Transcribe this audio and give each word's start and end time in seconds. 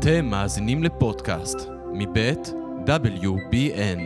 אתם 0.00 0.26
מאזינים 0.26 0.82
לפודקאסט 0.82 1.58
מבית 1.92 2.52
WBN. 2.86 4.00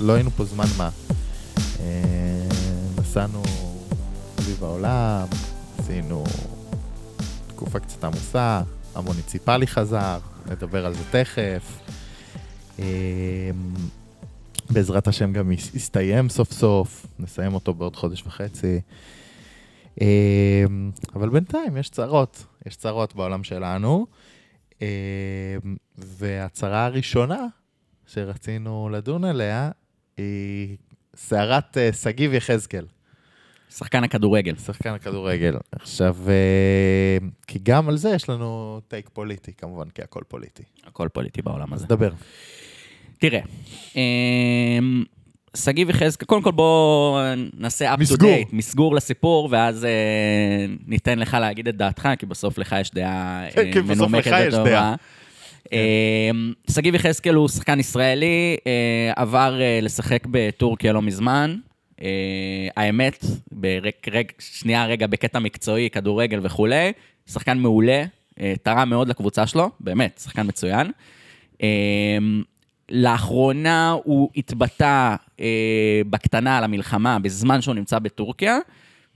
לא 0.00 0.12
היינו 0.12 0.30
פה 0.30 0.44
זמן 0.44 0.64
מה. 0.78 0.90
אה, 1.80 2.48
נסענו 3.00 3.42
סביב 4.40 4.64
העולם, 4.64 5.26
עשינו 5.78 6.24
תקופה 7.46 7.80
קצת 7.80 8.04
עמוסה, 8.04 8.62
המוניציפלי 8.94 9.66
חזר, 9.66 10.18
נדבר 10.46 10.86
על 10.86 10.94
זה 10.94 11.02
תכף. 11.10 11.80
בעזרת 14.72 15.08
השם 15.08 15.32
גם 15.32 15.52
יס- 15.52 15.74
יסתיים 15.74 16.28
סוף 16.28 16.52
סוף, 16.52 17.06
נסיים 17.18 17.54
אותו 17.54 17.74
בעוד 17.74 17.96
חודש 17.96 18.22
וחצי. 18.26 18.80
אה, 20.00 20.64
אבל 21.14 21.28
בינתיים 21.28 21.76
יש 21.76 21.90
צרות, 21.90 22.44
יש 22.66 22.76
צרות 22.76 23.14
בעולם 23.14 23.44
שלנו. 23.44 24.06
אה, 24.82 24.86
והצרה 25.98 26.84
הראשונה 26.84 27.46
שרצינו 28.06 28.88
לדון 28.92 29.24
עליה 29.24 29.70
היא 30.16 30.76
סערת 31.16 31.76
אה, 31.78 31.92
שגיב 31.92 32.34
יחזקאל, 32.34 32.86
שחקן 33.70 34.04
הכדורגל. 34.04 34.56
שחקן 34.56 34.90
הכדורגל. 34.90 35.56
עכשיו, 35.72 36.16
אה, 36.28 37.18
כי 37.46 37.58
גם 37.62 37.88
על 37.88 37.96
זה 37.96 38.10
יש 38.10 38.28
לנו 38.28 38.80
טייק 38.88 39.08
פוליטי, 39.12 39.52
כמובן, 39.52 39.90
כי 39.90 40.02
הכל 40.02 40.22
פוליטי. 40.28 40.62
הכל 40.86 41.08
פוליטי 41.12 41.42
בעולם 41.42 41.74
אז 41.74 41.78
הזה. 41.80 41.86
דבר. 41.88 42.10
תראה, 43.20 43.40
אמ, 43.96 45.04
שגיב 45.56 45.90
יחזקאל, 45.90 46.26
קודם 46.26 46.42
כל 46.42 46.50
בוא 46.50 47.20
נעשה 47.58 47.94
up 47.94 47.96
to 47.96 48.00
מסגור. 48.00 48.30
date, 48.30 48.48
מסגור 48.52 48.94
לסיפור, 48.94 49.48
ואז 49.50 49.84
אה, 49.84 49.90
ניתן 50.86 51.18
לך 51.18 51.36
להגיד 51.40 51.68
את 51.68 51.76
דעתך, 51.76 52.08
כי 52.18 52.26
בסוף 52.26 52.58
לך 52.58 52.76
יש 52.80 52.90
דעה 52.90 53.44
אה, 53.44 53.50
כן, 53.50 53.72
כי 53.72 53.80
בסוף 53.80 53.96
מנומקת 53.96 54.26
לך 54.26 54.36
יש 54.40 54.54
וטובה. 54.54 54.70
דעה. 54.70 54.94
אמ, 55.72 56.52
שגיב 56.70 56.94
יחזקאל 56.94 57.34
הוא 57.34 57.48
שחקן 57.48 57.80
ישראלי, 57.80 58.56
אה, 58.66 59.12
עבר 59.16 59.60
אה, 59.60 59.78
לשחק 59.82 60.26
בטורקיה 60.30 60.92
לא 60.92 61.02
מזמן. 61.02 61.56
אה, 62.02 62.08
האמת, 62.76 63.24
ברק, 63.52 64.08
רג, 64.12 64.26
שנייה 64.38 64.86
רגע 64.86 65.06
בקטע 65.06 65.38
מקצועי, 65.38 65.90
כדורגל 65.90 66.40
וכולי, 66.42 66.92
שחקן 67.32 67.58
מעולה, 67.58 68.04
אה, 68.40 68.52
תרם 68.62 68.90
מאוד 68.90 69.08
לקבוצה 69.08 69.46
שלו, 69.46 69.70
באמת, 69.80 70.20
שחקן 70.24 70.46
מצוין. 70.46 70.90
לאחרונה 72.90 73.96
הוא 74.04 74.30
התבטא 74.36 75.14
אה, 75.40 76.00
בקטנה 76.10 76.58
על 76.58 76.64
המלחמה 76.64 77.18
בזמן 77.18 77.60
שהוא 77.60 77.74
נמצא 77.74 77.98
בטורקיה, 77.98 78.58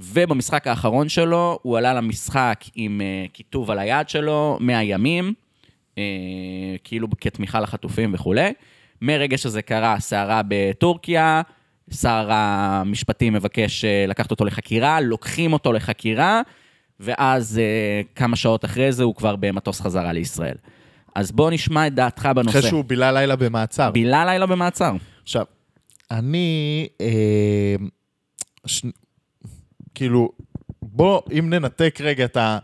ובמשחק 0.01 0.67
האחרון 0.67 1.09
שלו 1.09 1.59
הוא 1.63 1.79
עלה 1.79 1.95
למשחק 1.95 2.65
עם 2.75 3.01
אה, 3.01 3.27
כיתוב 3.33 3.71
על 3.71 3.79
היד 3.79 4.09
שלו, 4.09 4.59
100 4.61 4.83
ימים, 4.83 5.33
אה, 5.99 6.03
כאילו 6.85 7.09
כתמיכה 7.21 7.61
לחטופים 7.61 8.15
וכולי. 8.15 8.53
מרגע 9.03 9.39
שזה 9.39 9.63
קרה, 9.63 10.01
סערה 10.01 10.41
בטורקיה, 10.49 11.43
שר 11.91 12.29
המשפטים 12.31 13.33
מבקש 13.33 13.85
אה, 13.85 14.05
לקחת 14.09 14.31
אותו 14.31 14.45
לחקירה, 14.45 15.01
לוקחים 15.01 15.53
אותו 15.53 15.73
לחקירה, 15.73 16.43
ואז 17.01 17.59
אה, 17.59 18.01
כמה 18.15 18.37
שעות 18.37 18.65
אחרי 18.65 18.93
זה 18.93 19.03
הוא 19.03 19.15
כבר 19.15 19.37
במטוס 19.37 19.81
חזרה 19.81 20.13
לישראל. 20.13 20.57
אז 21.15 21.33
בוא 21.33 21.51
נשמע 21.51 21.87
את 21.87 21.95
דעתך 21.95 22.29
בנושא. 22.37 22.59
אחרי 22.59 22.69
שהוא 22.71 22.85
בילה 22.85 23.13
לילה 23.13 23.37
במעצר. 23.37 23.91
בילה 23.91 24.25
לילה 24.25 24.47
במעצר. 24.47 24.93
עכשיו, 25.23 25.45
אני, 26.11 26.89
אה, 27.01 27.77
ש... 28.67 28.83
כאילו, 29.95 30.29
בוא, 30.83 31.21
אם 31.39 31.51
ננתק 31.51 31.99
רגע 32.01 32.25
את 32.25 32.37
ה... 32.37 32.59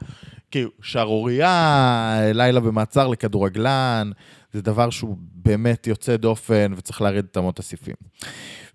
כאילו, 0.50 0.70
שערורייה, 0.82 2.20
לילה 2.34 2.60
במעצר 2.60 3.08
לכדורגלן, 3.08 4.10
זה 4.52 4.62
דבר 4.62 4.90
שהוא 4.90 5.16
באמת 5.18 5.86
יוצא 5.86 6.16
דופן 6.16 6.72
וצריך 6.76 7.02
להרד 7.02 7.24
את 7.30 7.36
אמות 7.36 7.58
הסיפים. 7.58 7.94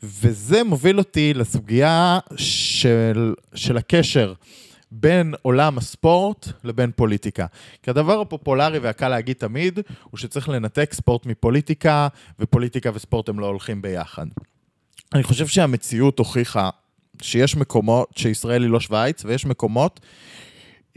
וזה 0.03 0.63
מוביל 0.63 0.97
אותי 0.97 1.33
לסוגיה 1.33 2.19
של, 2.37 3.33
של 3.55 3.77
הקשר 3.77 4.33
בין 4.91 5.33
עולם 5.41 5.77
הספורט 5.77 6.47
לבין 6.63 6.91
פוליטיקה. 6.95 7.45
כי 7.83 7.89
הדבר 7.89 8.21
הפופולרי 8.21 8.79
והקל 8.79 9.09
להגיד 9.09 9.35
תמיד, 9.35 9.79
הוא 10.03 10.17
שצריך 10.17 10.49
לנתק 10.49 10.93
ספורט 10.93 11.25
מפוליטיקה, 11.25 12.07
ופוליטיקה 12.39 12.89
וספורט 12.93 13.29
הם 13.29 13.39
לא 13.39 13.45
הולכים 13.45 13.81
ביחד. 13.81 14.25
אני 15.13 15.23
חושב 15.23 15.47
שהמציאות 15.47 16.19
הוכיחה 16.19 16.69
שיש 17.21 17.55
מקומות, 17.55 18.09
שישראל 18.15 18.61
היא 18.61 18.69
לא 18.69 18.79
שווייץ, 18.79 19.25
ויש 19.25 19.45
מקומות 19.45 19.99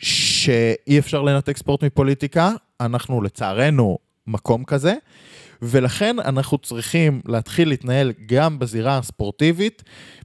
שאי 0.01 0.99
אפשר 0.99 1.23
לנתק 1.23 1.57
ספורט 1.57 1.85
מפוליטיקה, 1.85 2.51
אנחנו 2.81 3.23
לצערנו 3.23 3.99
מקום 4.27 4.65
כזה, 4.65 4.95
ולכן 5.63 6.17
אנחנו 6.19 6.59
צריכים 6.59 7.21
להתחיל 7.27 7.69
להתנהל 7.69 8.13
גם 8.27 8.59
בזירה 8.59 8.99
הספורטיבית 8.99 9.83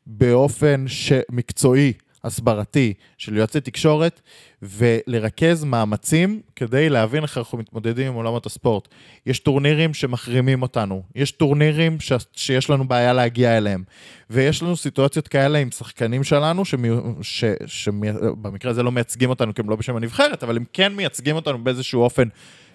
באופן 0.08 0.86
מקצועי, 1.32 1.94
הסברתי, 2.24 2.94
של 3.18 3.38
יועצי 3.38 3.62
תקשורת, 3.62 4.22
ולרכז 4.62 5.64
מאמצים 5.64 6.42
כדי 6.56 6.90
להבין 6.90 7.24
איך 7.24 7.38
אנחנו 7.38 7.58
מתמודדים 7.58 8.08
עם 8.08 8.14
עולמות 8.14 8.46
הספורט. 8.46 8.88
יש 9.26 9.40
טורנירים 9.40 9.94
שמחרימים 9.94 10.62
אותנו, 10.62 11.04
יש 11.16 11.32
טורנירים 11.32 12.00
ש- 12.00 12.12
שיש 12.36 12.70
לנו 12.70 12.88
בעיה 12.88 13.14
להגיע 13.14 13.58
אליהם, 13.58 13.84
ויש 14.30 14.64
לנו 14.64 14.78
סיטואציות 14.78 15.28
כאלה 15.28 15.58
עם 15.58 15.72
שחקנים 15.72 16.24
שלנו, 16.24 16.64
שבמקרה 17.66 18.72
הזה 18.72 18.84
לא 18.84 18.92
מייצגים 18.92 19.30
אותנו 19.30 19.54
כי 19.54 19.62
הם 19.62 19.70
לא 19.70 19.76
בשם 19.76 19.96
הנבחרת, 19.96 20.44
אבל 20.44 20.58
הם 20.58 20.64
כן 20.74 20.96
מייצגים 20.96 21.36
אותנו 21.36 21.64
באיזשהו 21.64 22.02
אופן 22.02 22.28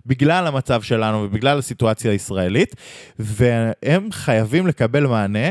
בגלל 0.06 0.47
המצב 0.47 0.82
שלנו 0.82 1.19
ובגלל 1.22 1.59
הסיטואציה 1.59 2.12
הישראלית, 2.12 2.75
והם 3.19 4.12
חייבים 4.12 4.66
לקבל 4.66 5.06
מענה 5.06 5.48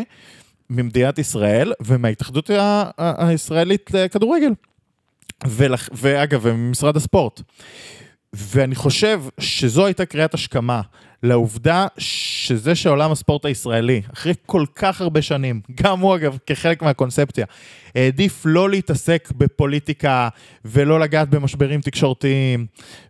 ממדינת 0.70 1.20
ישראל 1.20 1.74
ומההתאחדות 1.82 2.50
הישראלית 2.98 3.92
לכדורגל. 3.94 4.52
ולח... 5.48 5.90
ואגב, 5.94 6.40
וממשרד 6.44 6.98
הספורט. 6.98 7.42
ואני 8.34 8.76
חושב 8.76 9.22
שזו 9.40 9.86
הייתה 9.86 10.06
קריאת 10.06 10.34
השכמה 10.34 10.82
לעובדה 11.24 11.88
שזה 11.98 12.76
שעולם 12.76 13.12
הספורט 13.12 13.46
הישראלי, 13.46 14.02
אחרי 14.14 14.34
כל 14.46 14.66
כך 14.76 15.02
הרבה 15.02 15.22
שנים, 15.22 15.62
גם 15.82 16.00
הוא 16.00 16.16
אגב 16.16 16.38
כחלק 16.46 16.82
מהקונספציה, 16.82 17.46
העדיף 17.96 18.42
לא 18.46 18.70
להתעסק 18.70 19.30
בפוליטיקה 19.38 20.30
ולא 20.66 21.00
לגעת 21.00 21.30
במשברים 21.30 21.82
תקשורתיים 21.82 22.66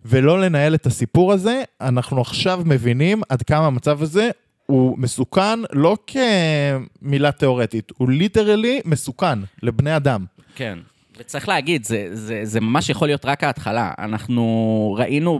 ולא 0.05 0.41
לנהל 0.41 0.75
את 0.75 0.85
הסיפור 0.85 1.33
הזה, 1.33 1.63
אנחנו 1.81 2.21
עכשיו 2.21 2.61
מבינים 2.65 3.21
עד 3.29 3.41
כמה 3.41 3.67
המצב 3.67 4.03
הזה 4.03 4.29
הוא 4.67 4.97
מסוכן 4.97 5.59
לא 5.73 5.97
כמילה 6.07 7.31
תיאורטית, 7.31 7.91
הוא 7.97 8.09
ליטרלי 8.09 8.81
מסוכן 8.85 9.39
לבני 9.63 9.95
אדם. 9.95 10.25
כן. 10.55 10.79
וצריך 11.17 11.49
להגיד, 11.49 11.83
זה, 11.83 12.07
זה, 12.11 12.39
זה 12.43 12.61
ממש 12.61 12.89
יכול 12.89 13.07
להיות 13.07 13.25
רק 13.25 13.43
ההתחלה. 13.43 13.91
אנחנו 13.99 14.95
ראינו, 14.99 15.39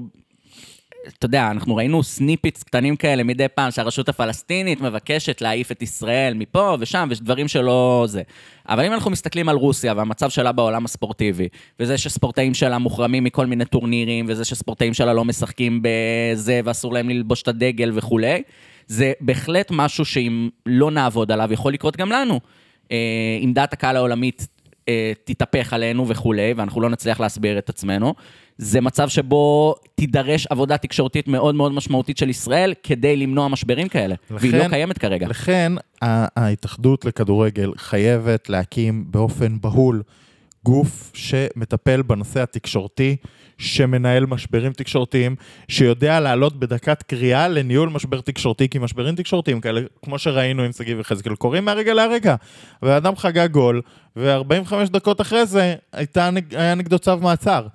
אתה 1.08 1.26
יודע, 1.26 1.52
אנחנו 1.52 1.76
ראינו 1.76 2.04
סניפיץ 2.04 2.64
קטנים 2.64 2.96
כאלה 2.96 3.24
מדי 3.24 3.48
פעם, 3.56 3.72
שהרשות 3.72 4.10
הפלסטינית 4.10 4.82
מבקשת 4.82 5.42
להעיף 5.42 5.72
את 5.72 5.82
ישראל 5.82 6.34
מפה 6.34 6.76
ושם, 6.80 7.08
ויש 7.10 7.22
דברים 7.22 7.48
שלא 7.48 8.06
זה. 8.08 8.22
אבל 8.70 8.86
אם 8.86 8.94
אנחנו 8.94 9.12
מסתכלים 9.12 9.50
על 9.50 9.56
רוסיה 9.56 9.94
והמצב 9.98 10.30
שלה 10.30 10.52
בעולם 10.52 10.86
הספורטיבי, 10.86 11.48
וזה 11.80 11.98
שספורטאים 11.98 12.54
שלה 12.54 12.78
מוחרמים 12.78 13.24
מכל 13.24 13.46
מיני 13.46 13.66
טורנירים, 13.66 14.26
וזה 14.30 14.46
שספורטאים 14.46 14.94
שלה 14.94 15.14
לא 15.14 15.26
משחקים 15.26 15.82
בזה, 15.82 16.62
ואסור 16.64 16.94
להם 16.94 17.10
ללבוש 17.10 17.42
את 17.42 17.48
הדגל 17.48 17.92
וכולי, 17.94 18.42
זה 18.88 19.14
בהחלט 19.22 19.68
משהו 19.72 20.06
שאם 20.06 20.50
לא 20.66 20.92
נעבוד 20.92 21.32
עליו, 21.32 21.54
יכול 21.54 21.74
לקרות 21.74 21.98
גם 21.98 22.12
לנו. 22.12 22.40
אה, 22.92 22.98
אם 23.42 23.54
דעת 23.54 23.74
הקהל 23.74 23.96
העולמית 23.96 24.48
אה, 24.90 25.12
תתהפך 25.24 25.74
עלינו 25.74 26.08
וכולי, 26.08 26.54
ואנחנו 26.58 26.82
לא 26.82 26.90
נצליח 26.90 27.20
להסביר 27.20 27.58
את 27.58 27.70
עצמנו. 27.70 28.14
זה 28.58 28.82
מצב 28.82 29.10
שבו 29.10 29.76
תידרש 29.96 30.48
עבודה 30.48 30.78
תקשורתית 30.78 31.28
מאוד 31.28 31.56
מאוד 31.56 31.72
משמעותית 31.72 32.18
של 32.18 32.30
ישראל 32.30 32.74
כדי 32.84 33.16
למנוע 33.18 33.48
משברים 33.48 33.88
כאלה, 33.88 34.16
והיא 34.32 34.52
לא 34.54 34.60
לכן- 34.60 34.70
קיימת 34.70 34.98
כרגע. 34.98 35.28
לכן 35.28 35.72
ההתאחדות 36.02 37.06
לכדורגל 37.06 37.72
חייבת 37.78 38.50
להקים 38.50 39.06
באופן 39.10 39.62
בהול 39.62 40.02
גוף 40.68 41.12
שמטפל 41.14 42.02
בנושא 42.02 42.42
התקשורתי, 42.42 43.16
שמנהל 43.58 44.26
משברים 44.26 44.74
תקשורתיים, 44.74 45.36
שיודע 45.68 46.20
לעלות 46.20 46.60
בדקת 46.60 47.04
קריאה 47.04 47.48
לניהול 47.48 47.90
משבר 47.90 48.22
תקשורתי, 48.22 48.70
כי 48.70 48.80
משברים 48.80 49.16
תקשורתיים 49.16 49.62
כאלה, 49.62 49.82
כמו 50.06 50.20
שראינו 50.20 50.64
עם 50.64 50.72
שגיב 50.72 51.00
יחזקאל, 51.00 51.36
קורים 51.36 51.66
מהרגע 51.66 51.94
להרגע. 51.94 52.36
והאדם 52.82 53.16
חגג 53.16 53.52
גול, 53.52 53.82
ו-45 54.16 54.74
דקות 54.92 55.22
אחרי 55.22 55.46
זה 55.46 55.76
הייתה, 55.94 56.30
היה 56.52 56.76
נגדו 56.76 57.00
צו 57.00 57.18
מעצר. 57.18 57.68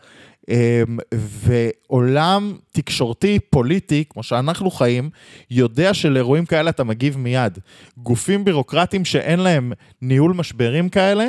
אמ, 0.48 0.98
ועולם 1.12 2.56
תקשורתי, 2.72 3.38
פוליטי, 3.50 4.04
כמו 4.10 4.22
שאנחנו 4.22 4.70
חיים, 4.70 5.10
יודע 5.50 5.94
שלאירועים 5.94 6.46
כאלה 6.46 6.70
אתה 6.70 6.84
מגיב 6.84 7.18
מיד. 7.18 7.58
גופים 7.96 8.44
בירוקרטיים 8.44 9.04
שאין 9.04 9.40
להם 9.40 9.72
ניהול 10.02 10.32
משברים 10.32 10.88
כאלה, 10.88 11.28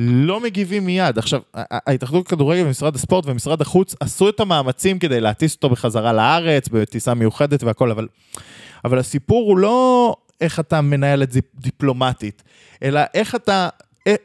לא 0.00 0.40
מגיבים 0.40 0.86
מיד. 0.86 1.18
עכשיו, 1.18 1.40
ההתאחדות 1.54 2.26
לכדורגל 2.26 2.62
ומשרד 2.66 2.94
הספורט 2.94 3.26
ומשרד 3.26 3.60
החוץ 3.60 3.94
עשו 4.00 4.28
את 4.28 4.40
המאמצים 4.40 4.98
כדי 4.98 5.20
להטיס 5.20 5.54
אותו 5.54 5.68
בחזרה 5.68 6.12
לארץ, 6.12 6.68
בטיסה 6.68 7.14
מיוחדת 7.14 7.62
והכל, 7.62 7.90
אבל, 7.90 8.08
אבל 8.84 8.98
הסיפור 8.98 9.48
הוא 9.48 9.58
לא 9.58 10.16
איך 10.40 10.60
אתה 10.60 10.80
מנהל 10.80 11.22
את 11.22 11.32
זה 11.32 11.40
דיפלומטית, 11.54 12.42
אלא 12.82 13.00
איך 13.14 13.34
אתה 13.34 13.68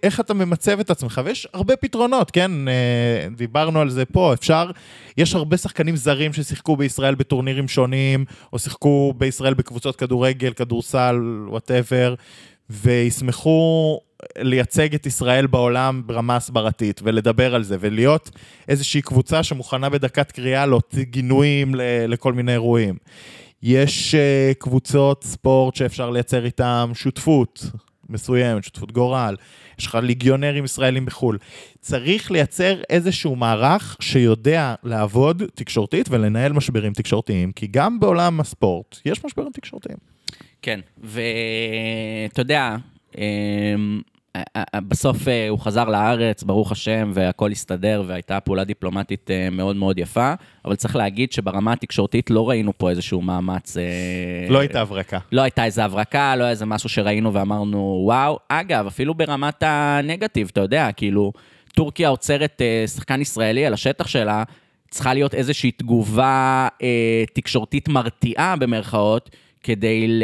איך 0.03 0.19
אתה 0.19 0.33
ממצב 0.33 0.79
את 0.79 0.89
עצמך, 0.89 1.21
ויש 1.25 1.47
הרבה 1.53 1.75
פתרונות, 1.75 2.31
כן? 2.31 2.67
אה, 2.67 3.27
דיברנו 3.35 3.81
על 3.81 3.89
זה 3.89 4.05
פה, 4.05 4.33
אפשר, 4.33 4.71
יש 5.17 5.35
הרבה 5.35 5.57
שחקנים 5.57 5.95
זרים 5.95 6.33
ששיחקו 6.33 6.77
בישראל 6.77 7.15
בטורנירים 7.15 7.67
שונים, 7.67 8.25
או 8.53 8.59
שיחקו 8.59 9.13
בישראל 9.17 9.53
בקבוצות 9.53 9.95
כדורגל, 9.95 10.53
כדורסל, 10.53 11.45
whatever, 11.47 12.15
וישמחו 12.69 13.99
לייצג 14.37 14.95
את 14.95 15.05
ישראל 15.05 15.47
בעולם 15.47 16.01
ברמה 16.05 16.35
הסברתית, 16.35 17.01
ולדבר 17.03 17.55
על 17.55 17.63
זה, 17.63 17.77
ולהיות 17.79 18.29
איזושהי 18.67 19.01
קבוצה 19.01 19.43
שמוכנה 19.43 19.89
בדקת 19.89 20.31
קריאה 20.31 20.65
להוציא 20.65 21.03
גינויים 21.03 21.75
לכל 22.07 22.33
מיני 22.33 22.51
אירועים. 22.51 22.95
יש 23.63 24.15
אה, 24.15 24.53
קבוצות 24.59 25.23
ספורט 25.23 25.75
שאפשר 25.75 26.09
לייצר 26.09 26.45
איתן 26.45 26.91
שותפות 26.93 27.65
מסוימת, 28.09 28.63
שותפות 28.63 28.91
גורל. 28.91 29.35
יש 29.79 29.85
לך 29.85 29.95
ליגיונרים 29.95 30.65
ישראלים 30.65 31.05
בחו"ל. 31.05 31.37
צריך 31.79 32.31
לייצר 32.31 32.81
איזשהו 32.89 33.35
מערך 33.35 33.97
שיודע 33.99 34.75
לעבוד 34.83 35.43
תקשורתית 35.55 36.09
ולנהל 36.09 36.53
משברים 36.53 36.93
תקשורתיים, 36.93 37.51
כי 37.51 37.67
גם 37.67 37.99
בעולם 37.99 38.39
הספורט 38.39 38.99
יש 39.05 39.25
משברים 39.25 39.51
תקשורתיים. 39.51 39.97
כן, 40.61 40.79
ואתה 41.03 42.41
יודע, 42.41 42.75
אמ, 43.17 44.01
בסוף 44.87 45.27
אה, 45.27 45.49
הוא 45.49 45.59
חזר 45.59 45.85
לארץ, 45.85 46.43
ברוך 46.43 46.71
השם, 46.71 47.11
והכל 47.13 47.51
הסתדר, 47.51 48.03
והייתה 48.07 48.39
פעולה 48.39 48.63
דיפלומטית 48.63 49.31
אה, 49.31 49.49
מאוד 49.51 49.75
מאוד 49.75 49.97
יפה, 49.97 50.33
אבל 50.65 50.75
צריך 50.75 50.95
להגיד 50.95 51.31
שברמה 51.31 51.73
התקשורתית 51.73 52.29
לא 52.29 52.49
ראינו 52.49 52.71
פה 52.77 52.89
איזשהו 52.89 53.21
מאמץ... 53.21 53.77
אה, 53.77 53.83
לא 54.49 54.59
הייתה 54.59 54.81
הברקה. 54.81 55.19
לא 55.31 55.41
הייתה 55.41 55.65
איזה 55.65 55.85
הברקה, 55.85 56.35
לא 56.35 56.43
היה 56.43 56.51
איזה 56.51 56.65
משהו 56.65 56.89
שראינו 56.89 57.33
ואמרנו, 57.33 58.01
וואו. 58.05 58.39
אגב, 58.49 58.87
אפילו 58.87 59.13
ברמת 59.13 59.63
הנגטיב, 59.65 60.49
אתה 60.51 60.61
יודע, 60.61 60.89
כאילו, 60.91 61.31
טורקיה 61.75 62.09
עוצרת 62.09 62.61
שחקן 62.95 63.21
ישראלי 63.21 63.65
על 63.65 63.73
השטח 63.73 64.07
שלה, 64.07 64.43
צריכה 64.89 65.13
להיות 65.13 65.33
איזושהי 65.33 65.71
תגובה 65.71 66.67
אה, 66.81 67.23
תקשורתית 67.33 67.87
מרתיעה, 67.87 68.55
במרכאות, 68.55 69.29
כדי 69.63 70.07
ל... 70.07 70.23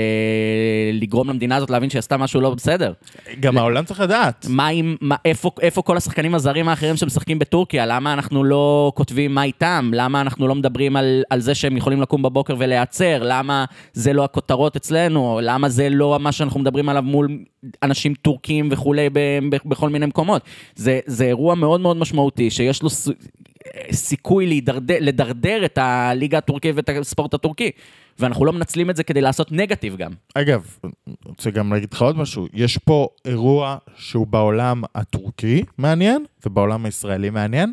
לגרום 0.94 1.30
למדינה 1.30 1.56
הזאת 1.56 1.70
להבין 1.70 1.90
שהיא 1.90 2.00
עשתה 2.00 2.18
משהו 2.18 2.42
לא 2.42 2.50
בסדר. 2.50 2.94
גם 3.40 3.58
העולם 3.58 3.86
צריך 3.86 4.00
לדעת. 4.00 4.46
מה 4.50 4.68
עם, 4.68 4.96
מה, 5.02 5.16
איפה, 5.26 5.52
איפה 5.62 5.82
כל 5.82 5.98
השחקנים 5.98 6.36
הזרים 6.36 6.70
האחרים 6.70 6.98
שמשחקים 6.98 7.40
בטורקיה? 7.40 7.86
למה 7.86 8.14
אנחנו 8.14 8.44
לא 8.44 8.92
כותבים 8.96 9.36
מה 9.36 9.44
איתם? 9.44 9.92
למה 9.94 10.22
אנחנו 10.22 10.48
לא 10.48 10.56
מדברים 10.56 10.96
על, 10.96 11.24
על 11.30 11.40
זה 11.40 11.56
שהם 11.56 11.78
יכולים 11.78 12.02
לקום 12.02 12.22
בבוקר 12.22 12.56
ולהיעצר? 12.58 13.24
למה 13.24 13.66
זה 13.94 14.14
לא 14.14 14.24
הכותרות 14.24 14.76
אצלנו? 14.76 15.40
למה 15.44 15.70
זה 15.70 15.90
לא 15.90 16.18
מה 16.20 16.32
שאנחנו 16.32 16.60
מדברים 16.60 16.90
עליו 16.90 17.04
מול 17.04 17.40
אנשים 17.84 18.14
טורקים 18.14 18.70
וכולי 18.72 19.10
ב, 19.10 19.20
ב, 19.50 19.58
בכל 19.66 19.90
מיני 19.90 20.06
מקומות? 20.06 20.42
זה, 20.76 21.00
זה 21.06 21.26
אירוע 21.26 21.56
מאוד 21.56 21.82
מאוד 21.82 21.98
משמעותי, 21.98 22.52
שיש 22.52 22.84
לו 22.84 22.90
סיכוי 23.92 24.48
לדרדר, 24.48 24.98
לדרדר 25.00 25.66
את 25.66 25.78
הליגה 25.78 26.38
הטורקית 26.38 26.76
ואת 26.76 26.90
הספורט 26.90 27.34
הטורקי. 27.34 27.72
ואנחנו 28.20 28.46
לא 28.46 28.54
מנצלים 28.54 28.90
את 28.90 28.96
זה 28.96 29.04
כדי 29.04 29.22
לעשות 29.22 29.52
נגטיב 29.52 29.96
גם. 29.96 30.12
אגב, 30.36 30.78
אני 30.84 31.16
רוצה 31.26 31.50
גם 31.50 31.74
להגיד 31.74 31.94
לך 31.94 32.02
עוד 32.02 32.18
משהו, 32.18 32.48
יש 32.54 32.78
פה 32.78 33.08
אירוע 33.26 33.78
שהוא 33.98 34.28
בעולם 34.28 34.84
הטורקי 34.96 35.64
מעניין, 35.78 36.26
ובעולם 36.46 36.86
הישראלי 36.86 37.30
מעניין, 37.30 37.72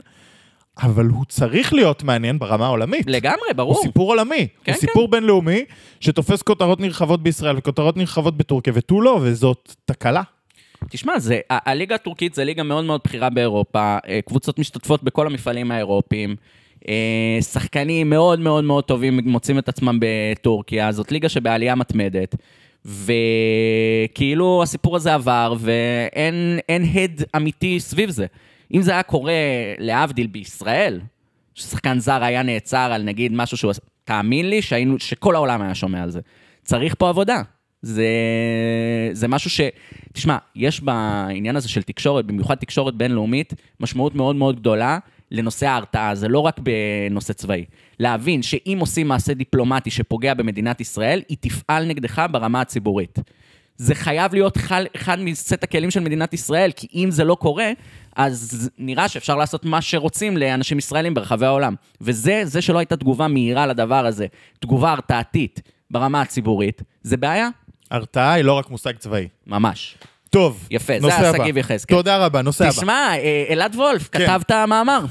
אבל 0.82 1.06
הוא 1.06 1.25
צריך 1.25 1.72
להיות 1.75 2.02
מעניין 2.02 2.38
ברמה 2.38 2.66
העולמית. 2.66 3.06
לגמרי, 3.06 3.48
ברור. 3.56 3.75
הוא 3.75 3.82
סיפור 3.82 4.10
עולמי. 4.10 4.48
כן, 4.64 4.72
הוא 4.72 4.81
סיפור 4.81 5.06
כן. 5.06 5.10
בינלאומי 5.10 5.64
שתופס 6.00 6.43
כותרות 6.43 6.81
נרחבות 6.81 7.22
בישראל 7.22 7.56
וכותרות 7.58 7.96
נרחבות 7.96 8.37
בטורקיה, 8.37 8.72
ותו 8.76 9.00
לא, 9.00 9.19
וזאת 9.22 9.75
תקלה. 9.84 10.22
תשמע, 10.91 11.19
זה, 11.19 11.41
הליגה 11.50 11.94
הטורקית 11.94 12.35
זה 12.35 12.44
ליגה 12.44 12.62
מאוד 12.62 12.85
מאוד 12.85 13.00
בכירה 13.05 13.31
באירופה, 13.31 13.99
אה, 14.09 14.21
קבוצות 14.27 14.59
משתתפות 14.59 15.03
בכל 15.03 15.27
המפעלים 15.27 15.71
האירופיים. 15.71 16.37
אה, 16.88 17.38
שחקנים 17.41 18.11
מאוד 18.11 18.41
מאוד 18.41 18.65
מאוד 18.65 18.85
טובים 18.85 19.21
מוצאים 19.25 19.59
את 19.59 19.69
עצמם 19.69 19.99
בטורקיה, 20.00 20.93
זאת 20.93 21.12
ליגה 21.12 21.29
שבעלייה 21.29 21.75
מתמדת. 21.75 22.35
וכאילו 22.85 24.62
הסיפור 24.62 24.97
הזה 24.97 25.15
עבר, 25.15 25.55
ואין 25.59 26.85
הד 26.94 27.23
אמיתי 27.37 27.81
סביב 27.81 28.11
זה. 28.11 28.27
אם 28.75 28.82
זה 28.82 28.93
היה 28.93 29.03
קורה, 29.03 29.32
להבדיל, 29.79 30.27
בישראל, 30.27 31.00
ששחקן 31.55 31.99
זר 31.99 32.25
היה 32.25 32.43
נעצר 32.43 32.93
על 32.93 33.03
נגיד 33.03 33.32
משהו 33.32 33.56
שהוא... 33.56 33.73
תאמין 34.05 34.50
לי 34.50 34.62
שהיינו, 34.62 34.99
שכל 34.99 35.35
העולם 35.35 35.62
היה 35.62 35.75
שומע 35.75 36.03
על 36.03 36.11
זה. 36.11 36.21
צריך 36.65 36.94
פה 36.99 37.09
עבודה. 37.09 37.43
זה, 37.87 38.09
זה 39.12 39.29
משהו 39.29 39.50
ש... 39.50 39.61
תשמע, 40.12 40.37
יש 40.56 40.81
בעניין 40.81 41.56
הזה 41.56 41.69
של 41.69 41.83
תקשורת, 41.83 42.27
במיוחד 42.27 42.55
תקשורת 42.55 42.94
בינלאומית, 42.94 43.55
משמעות 43.81 44.15
מאוד 44.15 44.37
מאוד 44.37 44.61
גדולה 44.61 44.99
לנושא 45.31 45.67
ההרתעה, 45.67 46.15
זה 46.15 46.29
לא 46.29 46.38
רק 46.38 46.56
בנושא 46.59 47.33
צבאי. 47.33 47.65
להבין 48.00 48.43
שאם 48.43 48.77
עושים 48.81 49.09
מעשה 49.09 49.35
דיפלומטי 49.35 49.91
שפוגע 49.91 50.35
במדינת 50.35 50.81
ישראל, 50.81 51.23
היא 51.29 51.37
תפעל 51.41 51.85
נגדך 51.85 52.23
ברמה 52.31 52.61
הציבורית. 52.61 53.19
זה 53.77 53.94
חייב 53.94 54.35
להיות 54.35 54.56
אחד 54.97 55.19
מסט 55.19 55.62
הכלים 55.62 55.91
של 55.91 56.00
מדינת 56.00 56.35
ישראל, 56.35 56.71
כי 56.77 56.87
אם 56.94 57.11
זה 57.11 57.25
לא 57.25 57.35
קורה, 57.35 57.71
אז 58.17 58.71
נראה 58.79 59.09
שאפשר 59.09 59.37
לעשות 59.37 59.65
מה 59.65 59.82
שרוצים 59.82 60.37
לאנשים 60.37 60.79
ישראלים 60.79 61.15
ברחבי 61.15 61.47
העולם. 61.47 61.75
וזה, 62.00 62.41
זה 62.44 62.62
שלא 62.62 62.79
הייתה 62.79 62.97
תגובה 62.97 63.29
מהירה 63.29 63.67
לדבר 63.67 64.06
הזה, 64.06 64.27
תגובה 64.61 64.93
הרתעתית 64.93 65.62
ברמה 65.91 66.21
הציבורית, 66.21 66.82
זה 67.03 67.17
בעיה. 67.17 67.49
הרתעה 67.91 68.33
היא 68.33 68.44
לא 68.44 68.53
רק 68.53 68.71
מושג 68.71 68.97
צבאי. 68.97 69.29
ממש. 69.47 69.94
טוב, 70.31 70.67
יפה, 70.71 70.93
זה 71.00 71.15
השגיב 71.15 71.56
יחזקאל. 71.56 71.97
תודה 71.97 72.25
רבה, 72.27 72.43
נושא 72.43 72.65
הבא. 72.65 72.73
תשמע, 72.73 73.09
אה, 73.15 73.44
אלעד 73.50 73.75
וולף, 73.75 74.09
כן. 74.09 74.27
כתבת 74.27 74.53
מאמר. 74.53 75.05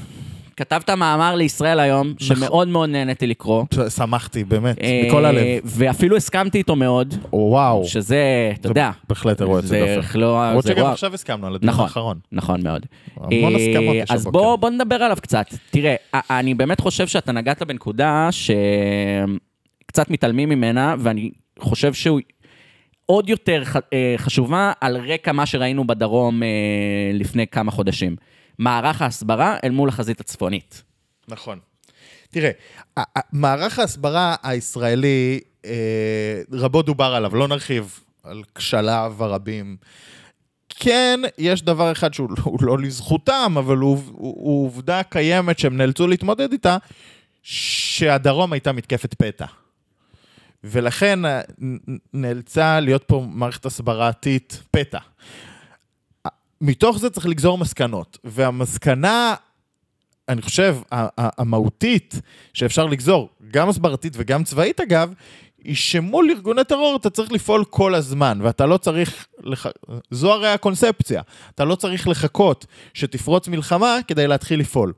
כתבת 0.56 0.90
מאמר 0.90 1.34
לישראל 1.34 1.80
היום, 1.80 2.06
נכון. 2.06 2.36
שמאוד 2.36 2.68
מאוד 2.68 2.88
נהניתי 2.88 3.26
לקרוא. 3.26 3.64
שמחתי, 3.96 4.44
באמת, 4.44 4.78
אה, 4.82 5.02
מכל 5.06 5.24
הלב. 5.24 5.42
ואפילו 5.64 6.16
הסכמתי 6.16 6.58
איתו 6.58 6.76
מאוד. 6.76 7.14
וואו. 7.32 7.84
שזה, 7.84 8.52
אתה 8.60 8.68
יודע. 8.68 8.90
בהחלט 9.08 9.40
אירוע 9.40 9.56
יוצא 9.56 9.80
דופן. 9.80 10.18
למרות 10.20 10.66
שגם 10.66 10.86
עכשיו 10.86 11.14
הסכמנו 11.14 11.46
על 11.46 11.54
הדיון 11.54 11.70
נכון, 11.70 11.84
האחרון. 11.84 12.18
נכון 12.32 12.62
מאוד. 12.62 12.86
המון 13.16 13.54
אה, 13.54 13.60
הסכמות 13.60 13.94
יש 13.96 14.10
אז 14.10 14.26
בוא 14.26 14.70
נדבר 14.70 14.96
עליו 14.96 15.16
קצת. 15.20 15.46
תראה, 15.70 15.94
אני 16.14 16.54
באמת 16.54 16.80
חושב 16.80 17.06
שאתה 17.06 17.32
נגעת 17.32 17.62
בנקודה 17.62 18.28
שקצת 18.30 20.10
מתעלמים 20.10 20.48
ממנה, 20.48 20.94
ואני 20.98 21.30
חושב 21.58 21.92
שהוא 21.94 22.20
עוד 23.06 23.28
יותר 23.28 23.62
אה, 23.92 24.14
חשובה 24.16 24.72
על 24.80 24.96
רקע 24.96 25.32
מה 25.32 25.46
שראינו 25.46 25.86
בדרום 25.86 26.42
אה, 26.42 26.48
לפני 27.14 27.46
כמה 27.46 27.70
חודשים. 27.70 28.16
מערך 28.58 29.02
ההסברה 29.02 29.56
אל 29.64 29.70
מול 29.70 29.88
החזית 29.88 30.20
הצפונית. 30.20 30.82
נכון. 31.28 31.58
תראה, 32.30 32.50
מערך 33.32 33.78
ההסברה 33.78 34.36
הישראלי, 34.42 35.40
אה, 35.64 36.40
רבות 36.52 36.86
דובר 36.86 37.04
עליו, 37.14 37.36
לא 37.36 37.48
נרחיב 37.48 38.00
על 38.24 38.42
כשליו 38.54 39.14
הרבים. 39.18 39.76
כן, 40.68 41.20
יש 41.38 41.62
דבר 41.62 41.92
אחד 41.92 42.14
שהוא 42.14 42.28
לא 42.60 42.78
לזכותם, 42.78 43.54
אבל 43.58 43.76
הוא, 43.76 43.98
הוא 44.12 44.66
עובדה 44.66 45.02
קיימת 45.02 45.58
שהם 45.58 45.76
נאלצו 45.76 46.06
להתמודד 46.06 46.52
איתה, 46.52 46.76
שהדרום 47.42 48.52
הייתה 48.52 48.72
מתקפת 48.72 49.14
פתע. 49.14 49.46
ולכן 50.66 51.24
אה, 51.24 51.40
נאלצה 52.14 52.80
להיות 52.80 53.04
פה 53.06 53.26
מערכת 53.30 53.66
הסברתית 53.66 54.62
פתע. 54.70 54.98
מתוך 56.60 56.98
זה 56.98 57.10
צריך 57.10 57.26
לגזור 57.26 57.58
מסקנות, 57.58 58.18
והמסקנה, 58.24 59.34
אני 60.28 60.42
חושב, 60.42 60.76
המהותית 61.16 62.20
שאפשר 62.54 62.86
לגזור, 62.86 63.28
גם 63.50 63.68
הסברתית 63.68 64.12
וגם 64.16 64.44
צבאית 64.44 64.80
אגב, 64.80 65.12
היא 65.64 65.74
שמול 65.74 66.30
ארגוני 66.30 66.64
טרור 66.64 66.96
אתה 66.96 67.10
צריך 67.10 67.32
לפעול 67.32 67.64
כל 67.64 67.94
הזמן, 67.94 68.38
ואתה 68.42 68.66
לא 68.66 68.76
צריך, 68.76 69.26
לח... 69.42 69.66
זו 70.10 70.32
הרי 70.32 70.48
הקונספציה, 70.48 71.22
אתה 71.54 71.64
לא 71.64 71.74
צריך 71.74 72.08
לחכות 72.08 72.66
שתפרוץ 72.94 73.48
מלחמה 73.48 73.98
כדי 74.08 74.26
להתחיל 74.26 74.60
לפעול. 74.60 74.92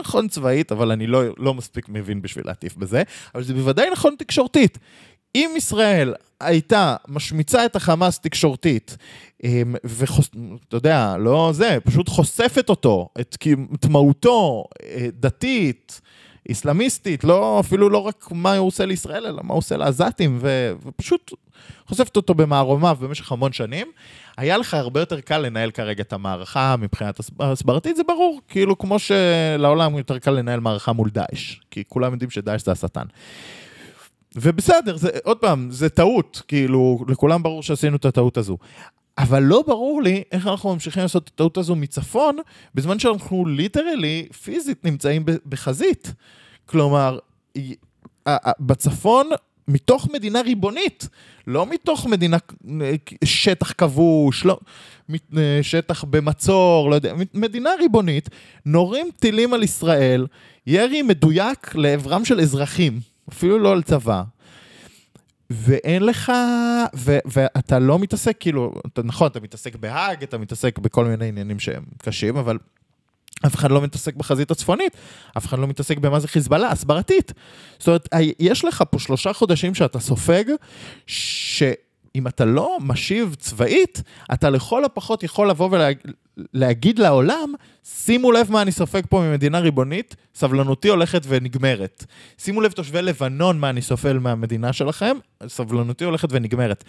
נכון 0.00 0.28
צבאית, 0.28 0.72
אבל 0.72 0.90
אני 0.90 1.06
לא, 1.06 1.22
לא 1.38 1.54
מספיק 1.54 1.88
מבין 1.88 2.22
בשביל 2.22 2.46
להטיף 2.46 2.76
בזה, 2.76 3.02
אבל 3.34 3.42
זה 3.42 3.54
בוודאי 3.54 3.90
נכון 3.90 4.14
תקשורתית. 4.18 4.78
אם 5.34 5.50
ישראל 5.56 6.14
הייתה 6.40 6.96
משמיצה 7.08 7.64
את 7.66 7.76
החמאס 7.76 8.18
תקשורתית, 8.18 8.96
אמ, 9.44 9.74
ואתה 9.84 10.76
יודע, 10.76 11.16
לא 11.18 11.50
זה, 11.54 11.78
פשוט 11.84 12.08
חושפת 12.08 12.68
אותו, 12.68 13.08
את, 13.20 13.36
את 13.74 13.86
מהותו, 13.86 14.64
אה, 14.82 15.08
דתית, 15.12 16.00
איסלאמיסטית, 16.48 17.24
לא, 17.24 17.60
אפילו 17.60 17.88
לא 17.88 17.98
רק 17.98 18.28
מה 18.30 18.56
הוא 18.56 18.66
עושה 18.66 18.86
לישראל, 18.86 19.26
אלא 19.26 19.42
מה 19.42 19.52
הוא 19.54 19.58
עושה 19.58 19.76
לעזתים, 19.76 20.38
ו, 20.40 20.72
ופשוט 20.86 21.32
חושפת 21.86 22.16
אותו 22.16 22.34
במערומיו 22.34 22.96
במשך 23.00 23.32
המון 23.32 23.52
שנים. 23.52 23.86
היה 24.36 24.58
לך 24.58 24.74
הרבה 24.74 25.00
יותר 25.00 25.20
קל 25.20 25.38
לנהל 25.38 25.70
כרגע 25.70 26.02
את 26.02 26.12
המערכה 26.12 26.76
מבחינת 26.78 27.20
הסב- 27.20 27.42
הסברתית, 27.42 27.96
זה 27.96 28.02
ברור. 28.08 28.40
כאילו, 28.48 28.78
כמו 28.78 28.98
שלעולם 28.98 29.98
יותר 29.98 30.18
קל 30.18 30.30
לנהל 30.30 30.60
מערכה 30.60 30.92
מול 30.92 31.10
דאעש, 31.10 31.56
כי 31.70 31.84
כולם 31.88 32.12
יודעים 32.12 32.30
שדאעש 32.30 32.64
זה 32.64 32.72
השטן. 32.72 33.06
ובסדר, 34.34 34.96
זה, 34.96 35.08
עוד 35.24 35.36
פעם, 35.36 35.70
זה 35.70 35.88
טעות, 35.88 36.42
כאילו, 36.48 37.04
לכולם 37.08 37.42
ברור 37.42 37.62
שעשינו 37.62 37.96
את 37.96 38.04
הטעות 38.04 38.36
הזו. 38.36 38.58
אבל 39.18 39.42
לא 39.42 39.64
ברור 39.66 40.02
לי 40.02 40.22
איך 40.32 40.46
אנחנו 40.46 40.72
ממשיכים 40.72 41.02
לעשות 41.02 41.24
את 41.24 41.28
הטעות 41.28 41.56
הזו 41.56 41.76
מצפון, 41.76 42.36
בזמן 42.74 42.98
שאנחנו 42.98 43.46
ליטרלי, 43.46 44.28
פיזית, 44.42 44.84
נמצאים 44.84 45.24
בחזית. 45.46 46.12
כלומר, 46.66 47.18
בצפון, 48.60 49.30
מתוך 49.68 50.08
מדינה 50.12 50.40
ריבונית, 50.40 51.08
לא 51.46 51.66
מתוך 51.66 52.06
מדינה, 52.06 52.36
שטח 53.24 53.72
כבוש, 53.72 54.44
לא, 54.44 54.58
אה, 55.36 55.58
שטח 55.62 56.04
במצור, 56.04 56.90
לא 56.90 56.94
יודע, 56.94 57.14
מדינה 57.34 57.70
ריבונית, 57.80 58.28
נורים 58.66 59.08
טילים 59.18 59.54
על 59.54 59.62
ישראל, 59.62 60.26
ירי 60.66 61.02
מדויק 61.02 61.74
לעברם 61.74 62.24
של 62.24 62.40
אזרחים, 62.40 63.00
אפילו 63.28 63.58
לא 63.58 63.72
על 63.72 63.82
צבא. 63.82 64.22
ואין 65.50 66.02
לך, 66.02 66.32
ו, 66.96 67.18
ואתה 67.24 67.78
לא 67.78 67.98
מתעסק, 67.98 68.36
כאילו, 68.40 68.72
אתה, 68.86 69.02
נכון, 69.02 69.26
אתה 69.26 69.40
מתעסק 69.40 69.76
בהאג, 69.76 70.22
אתה 70.22 70.38
מתעסק 70.38 70.78
בכל 70.78 71.04
מיני 71.04 71.28
עניינים 71.28 71.58
שהם 71.58 71.84
קשים, 71.98 72.36
אבל 72.36 72.58
אף 73.46 73.54
אחד 73.54 73.70
לא 73.70 73.82
מתעסק 73.82 74.14
בחזית 74.14 74.50
הצפונית, 74.50 74.96
אף 75.36 75.46
אחד 75.46 75.58
לא 75.58 75.66
מתעסק 75.66 75.98
במה 75.98 76.20
זה 76.20 76.28
חיזבאללה, 76.28 76.70
הסברתית. 76.70 77.32
זאת 77.78 77.88
אומרת, 77.88 78.08
יש 78.38 78.64
לך 78.64 78.84
פה 78.90 78.98
שלושה 78.98 79.32
חודשים 79.32 79.74
שאתה 79.74 80.00
סופג, 80.00 80.44
שאם 81.06 82.26
אתה 82.26 82.44
לא 82.44 82.78
משיב 82.80 83.34
צבאית, 83.38 84.02
אתה 84.32 84.50
לכל 84.50 84.84
הפחות 84.84 85.22
יכול 85.22 85.50
לבוא 85.50 85.68
ולהגיד 85.72 86.12
לעולם, 86.98 87.52
שימו 87.84 88.32
לב 88.32 88.52
מה 88.52 88.62
אני 88.62 88.72
סופג 88.72 89.02
פה 89.08 89.20
ממדינה 89.20 89.58
ריבונית, 89.58 90.16
סבלנותי 90.34 90.88
הולכת 90.88 91.22
ונגמרת. 91.28 92.04
שימו 92.38 92.60
לב 92.60 92.72
תושבי 92.72 93.02
לבנון 93.02 93.58
מה 93.58 93.70
אני 93.70 93.82
סופל 93.82 94.18
מהמדינה 94.18 94.72
שלכם, 94.72 95.16
סבלנותי 95.46 96.04
הולכת 96.04 96.28
ונגמרת. 96.32 96.84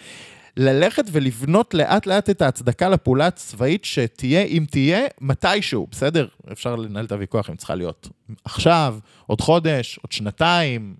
ללכת 0.56 1.04
ולבנות 1.12 1.74
לאט 1.74 2.06
לאט 2.06 2.30
את 2.30 2.42
ההצדקה 2.42 2.88
לפעולה 2.88 3.26
הצבאית 3.26 3.84
שתהיה, 3.84 4.42
אם 4.42 4.64
תהיה, 4.70 5.00
מתישהו, 5.20 5.86
בסדר? 5.90 6.26
אפשר 6.52 6.76
לנהל 6.76 7.04
את 7.04 7.12
הוויכוח 7.12 7.50
אם 7.50 7.56
צריכה 7.56 7.74
להיות 7.74 8.08
עכשיו, 8.44 8.98
עוד 9.26 9.40
חודש, 9.40 9.98
עוד 10.02 10.12
שנתיים, 10.12 10.94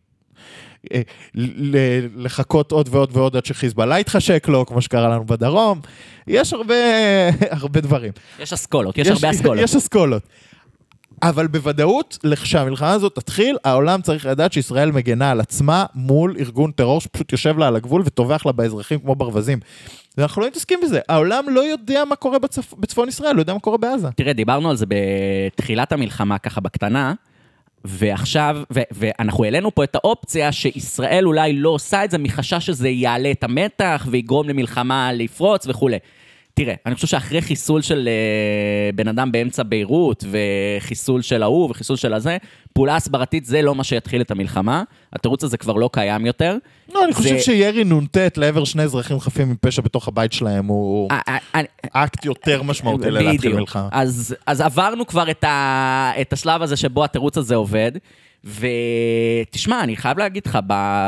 לחכות 2.16 2.72
עוד 2.72 2.88
ועוד 2.92 3.10
ועוד 3.12 3.36
עד 3.36 3.44
שחיזבאללה 3.44 4.00
יתחשק 4.00 4.48
לו, 4.48 4.66
כמו 4.66 4.82
שקרה 4.82 5.08
לנו 5.08 5.26
בדרום. 5.26 5.80
יש 6.26 6.52
הרבה, 6.52 6.74
הרבה 7.60 7.80
דברים. 7.80 8.12
יש 8.38 8.52
אסכולות, 8.52 8.98
יש 8.98 9.08
הרבה 9.08 9.30
אסכולות. 9.30 9.64
יש 9.64 9.76
אסכולות. 9.76 10.22
אבל 11.22 11.46
בוודאות, 11.46 12.18
כשהמלחמה 12.42 12.92
הזאת 12.92 13.14
תתחיל, 13.14 13.56
העולם 13.64 14.02
צריך 14.02 14.26
לדעת 14.26 14.52
שישראל 14.52 14.90
מגנה 14.90 15.30
על 15.30 15.40
עצמה 15.40 15.84
מול 15.94 16.36
ארגון 16.40 16.70
טרור 16.70 17.00
שפשוט 17.00 17.32
יושב 17.32 17.58
לה 17.58 17.68
על 17.68 17.76
הגבול 17.76 18.02
וטובח 18.04 18.46
לה 18.46 18.52
באזרחים 18.52 18.98
כמו 18.98 19.14
ברווזים. 19.14 19.58
ואנחנו 20.18 20.42
לא 20.42 20.48
מתעסקים 20.48 20.78
בזה. 20.82 21.00
העולם 21.08 21.44
לא 21.48 21.60
יודע 21.60 22.04
מה 22.04 22.16
קורה 22.16 22.38
בצפ... 22.38 22.74
בצפון 22.78 23.08
ישראל, 23.08 23.34
לא 23.34 23.40
יודע 23.40 23.54
מה 23.54 23.60
קורה 23.60 23.78
בעזה. 23.78 24.08
תראה, 24.16 24.32
דיברנו 24.32 24.70
על 24.70 24.76
זה 24.76 24.86
בתחילת 24.88 25.92
המלחמה, 25.92 26.38
ככה 26.38 26.60
בקטנה, 26.60 27.14
ועכשיו, 27.84 28.56
ו- 28.72 28.80
ואנחנו 28.90 29.44
העלינו 29.44 29.74
פה 29.74 29.84
את 29.84 29.94
האופציה 29.94 30.52
שישראל 30.52 31.26
אולי 31.26 31.52
לא 31.52 31.68
עושה 31.68 32.04
את 32.04 32.10
זה 32.10 32.18
מחשש 32.18 32.66
שזה 32.66 32.88
יעלה 32.88 33.30
את 33.30 33.44
המתח 33.44 34.06
ויגרום 34.10 34.48
למלחמה 34.48 35.12
לפרוץ 35.12 35.66
וכולי. 35.66 35.98
תראה, 36.58 36.74
אני 36.86 36.94
חושב 36.94 37.06
שאחרי 37.06 37.42
חיסול 37.42 37.82
של 37.82 38.08
uh, 38.08 38.96
בן 38.96 39.08
אדם 39.08 39.32
באמצע 39.32 39.62
ביירות, 39.62 40.24
וחיסול 40.30 41.22
של 41.22 41.42
ההוא, 41.42 41.70
וחיסול 41.70 41.96
של 41.96 42.14
הזה, 42.14 42.36
פעולה 42.72 42.96
הסברתית 42.96 43.44
זה 43.44 43.62
לא 43.62 43.74
מה 43.74 43.84
שיתחיל 43.84 44.20
את 44.20 44.30
המלחמה. 44.30 44.82
התירוץ 45.12 45.44
הזה 45.44 45.56
כבר 45.56 45.72
לא 45.72 45.90
קיים 45.92 46.26
יותר. 46.26 46.56
לא, 46.94 47.04
אני 47.04 47.12
חושב 47.12 47.28
זה- 47.28 47.40
שירי 47.40 47.84
נ"ט 47.84 48.16
לעבר 48.36 48.64
שני 48.64 48.82
אזרחים 48.82 49.20
חפים 49.20 49.50
מפשע 49.50 49.82
בתוך 49.82 50.08
הבית 50.08 50.32
שלהם 50.32 50.66
הוא 50.66 51.08
אה, 51.10 51.20
אה, 51.28 51.38
אה, 51.54 51.60
אקט 51.92 52.24
יותר 52.24 52.62
משמעותי 52.62 53.10
ללהתחיל. 53.10 53.54
מלחמה. 53.54 53.88
אז, 53.92 54.36
אז 54.46 54.60
עברנו 54.60 55.06
כבר 55.06 55.30
את, 55.30 55.44
ה, 55.44 56.12
את 56.20 56.32
השלב 56.32 56.62
הזה 56.62 56.76
שבו 56.76 57.04
התירוץ 57.04 57.38
הזה 57.38 57.54
עובד. 57.54 57.92
ותשמע, 58.44 59.82
אני 59.82 59.96
חייב 59.96 60.18
להגיד 60.18 60.42
לך, 60.46 60.58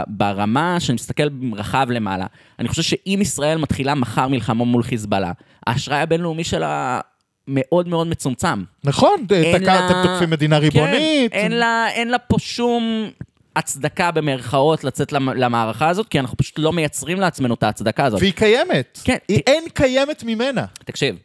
ברמה 0.07 0.77
שאני 0.81 0.95
מסתכל 0.95 1.23
רחב 1.57 1.87
למעלה, 1.91 2.27
אני 2.59 2.69
חושב 2.69 2.83
שאם 2.83 3.19
ישראל 3.23 3.59
מתחילה 3.59 3.95
מחר 3.95 4.29
מלחמה 4.29 4.65
מול 4.65 4.83
חיזבאללה, 4.83 5.33
האשראי 5.67 5.99
הבינלאומי 5.99 6.45
שלה 6.45 7.01
מאוד 7.49 7.89
מאוד 7.89 8.07
מצומצם. 8.07 8.63
נכון, 8.85 9.25
תקע- 9.29 9.59
לה- 9.67 9.87
אתם 9.87 10.03
תוקפים 10.09 10.31
מדינה 10.31 10.59
ריבונית. 10.59 11.33
כן, 11.33 11.39
אין, 11.39 11.53
לה, 11.53 11.87
אין 11.91 12.09
לה 12.09 12.19
פה 12.19 12.37
שום 12.39 13.11
הצדקה 13.57 14.11
במרכאות 14.11 14.85
לצאת 14.85 15.13
למ- 15.13 15.29
למערכה 15.37 15.89
הזאת, 15.89 16.09
כי 16.09 16.21
אנחנו 16.21 16.37
פשוט 16.37 16.59
לא 16.59 16.73
מייצרים 16.73 17.21
לעצמנו 17.21 17.55
את 17.55 17.63
ההצדקה 17.63 18.05
הזאת. 18.05 18.21
והיא 18.21 18.33
קיימת. 18.33 18.99
כן, 19.05 19.17
היא 19.29 19.39
ת- 19.39 19.49
אין 19.49 19.65
קיימת 19.75 20.25
ממנה. 20.25 20.65
תקשיב, 20.85 21.17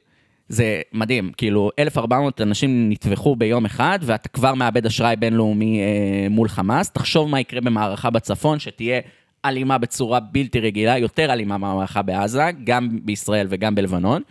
זה 0.50 0.82
מדהים, 0.94 1.32
כאילו 1.38 1.72
1,400 1.80 2.42
אנשים 2.42 2.90
נטבחו 2.90 3.36
ביום 3.36 3.66
אחד, 3.66 4.00
ואתה 4.02 4.30
כבר 4.30 4.54
מאבד 4.54 4.86
אשראי 4.86 5.16
בינלאומי 5.16 5.80
אה, 5.80 6.30
מול 6.30 6.48
חמאס. 6.48 6.90
תחשוב 6.90 7.30
מה 7.30 7.40
יקרה 7.40 7.62
במערכה 7.62 8.10
בצפון, 8.10 8.60
שתהיה 8.60 9.00
אלימה 9.46 9.78
בצורה 9.78 10.20
בלתי 10.20 10.60
רגילה, 10.60 10.98
יותר 10.98 11.34
אלימה 11.34 11.58
מהמערכה 11.58 12.02
בעזה, 12.02 12.44
גם 12.64 12.90
בישראל 13.04 13.48
וגם 13.50 13.76
בלבנון. 13.76 14.22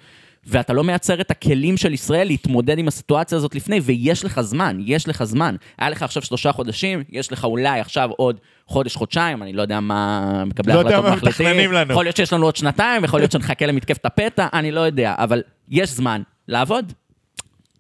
ואתה 0.47 0.73
לא 0.73 0.85
מייצר 0.85 1.21
את 1.21 1.31
הכלים 1.31 1.77
של 1.77 1.93
ישראל 1.93 2.27
להתמודד 2.27 2.79
עם 2.79 2.89
הסיטואציה 2.89 3.39
הזאת 3.39 3.55
לפני, 3.55 3.81
ויש 3.83 4.25
לך 4.25 4.41
זמן, 4.41 4.79
יש 4.81 5.09
לך 5.09 5.25
זמן. 5.25 5.57
היה 5.79 5.91
לך 5.91 6.03
עכשיו 6.03 6.23
שלושה 6.23 6.53
חודשים, 6.53 7.03
יש 7.11 7.33
לך 7.33 7.45
אולי 7.45 7.81
עכשיו 7.81 8.11
עוד 8.11 8.41
חודש, 8.67 8.97
חודשיים, 8.97 9.43
אני 9.43 9.53
לא 9.53 9.63
יודע 9.63 9.81
מה 9.81 10.45
מקבלי 10.45 10.75
לא 10.75 11.03
מה 11.03 11.17
מחליטים. 11.17 11.47
יכול 11.91 12.05
להיות 12.05 12.17
שיש 12.17 12.33
לנו 12.33 12.45
עוד 12.47 12.57
שנתיים, 12.57 13.05
יכול 13.05 13.21
להיות 13.21 13.33
שנחכה 13.33 13.67
למתקפת 13.67 14.07
הפתע, 14.07 14.47
אני 14.53 14.71
לא 14.73 14.81
יודע, 14.81 15.15
אבל 15.19 15.43
יש 15.69 15.91
זמן 15.91 16.23
לעבוד. 16.49 16.93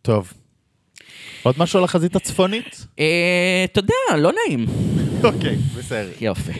טוב. 0.03 0.33
עוד 1.43 1.55
משהו 1.59 1.79
על 1.79 1.85
החזית 1.85 2.17
הצפונית? 2.17 2.87
אה, 2.99 3.65
אתה 3.65 3.79
יודע, 3.79 4.17
לא 4.23 4.33
נעים. 4.33 4.67
אוקיי, 5.25 5.57
בסדר. 5.79 6.11
יופי. 6.21 6.53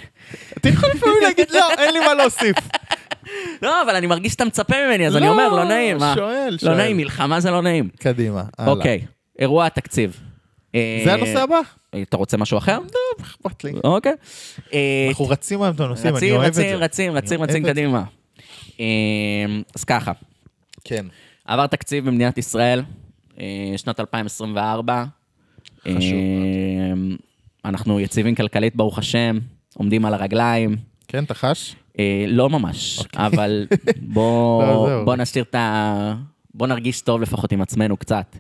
אתה 0.57 0.69
יכול 0.69 0.89
לפעמים 0.95 1.17
להגיד, 1.23 1.51
לא, 1.51 1.71
אין 1.79 1.95
לי 1.95 2.01
מה 2.01 2.15
להוסיף. 2.15 2.57
לא, 3.63 3.83
אבל 3.83 3.97
אני 3.97 4.07
מרגיש 4.07 4.33
שאתה 4.33 4.45
מצפה 4.45 4.75
ממני, 4.87 5.07
אז 5.07 5.17
אני 5.17 5.27
לא, 5.27 5.31
אומר, 5.31 5.49
לא 5.49 5.65
נעים. 5.65 5.97
מה? 5.97 6.13
שואל, 6.17 6.49
לא 6.51 6.59
שואל. 6.59 6.77
נעים, 6.77 6.97
מלחמה 6.97 7.41
זה 7.41 7.51
לא 7.51 7.63
נעים. 7.63 7.89
קדימה, 7.99 8.43
הלאה. 8.59 8.73
אוקיי, 8.73 9.01
אירוע 9.39 9.67
התקציב. 9.67 10.21
אה, 10.75 11.03
זה 11.05 11.13
הנושא 11.13 11.43
הבא? 11.43 11.61
אתה 12.03 12.17
רוצה 12.17 12.37
משהו 12.37 12.59
אחר? 12.59 12.79
טוב, 12.79 13.27
אכפת 13.27 13.65
לי. 13.65 13.73
אוקיי. 13.85 14.13
אה, 14.73 15.07
אנחנו 15.09 15.29
רצים 15.29 15.63
היום 15.63 15.75
את 15.75 15.81
הנושאים, 15.81 16.17
אני 16.17 16.31
אוהב 16.33 16.45
את 16.47 16.55
זה. 16.55 16.75
רצים, 16.75 17.13
רצים, 17.13 17.43
רצים. 17.43 17.65
קדימה. 17.65 18.05
אה, 18.81 18.85
אז 19.77 19.85
ככה, 19.85 20.13
כן. 20.85 21.07
עבר 21.45 21.67
תקציב 21.67 22.07
במדינת 22.07 22.39
ישראל, 22.39 22.83
אה, 23.41 23.73
שנת 23.77 24.01
2024. 24.01 25.05
חשוב 25.89 25.95
אה, 25.95 26.93
אנחנו 27.65 28.01
יציבים 28.01 28.35
כלכלית, 28.35 28.77
ברוך 28.77 28.99
השם, 28.99 29.39
עומדים 29.75 30.05
על 30.05 30.15
הרגליים. 30.15 30.77
כן, 31.09 31.25
אתה 31.25 31.35
חש? 31.35 31.77
אה, 31.99 32.25
לא 32.29 32.51
ממש, 32.51 33.03
אבל 33.17 33.67
לא, 33.87 33.93
בוא. 34.03 35.05
בוא 35.05 35.17
נשאיר 35.17 35.45
את 35.51 35.55
ה... 35.55 36.15
בוא 36.55 36.67
נרגיש 36.67 37.01
טוב 37.01 37.23
לפחות 37.23 37.53
עם 37.53 37.61
עצמנו 37.61 37.97
קצת. 37.97 38.37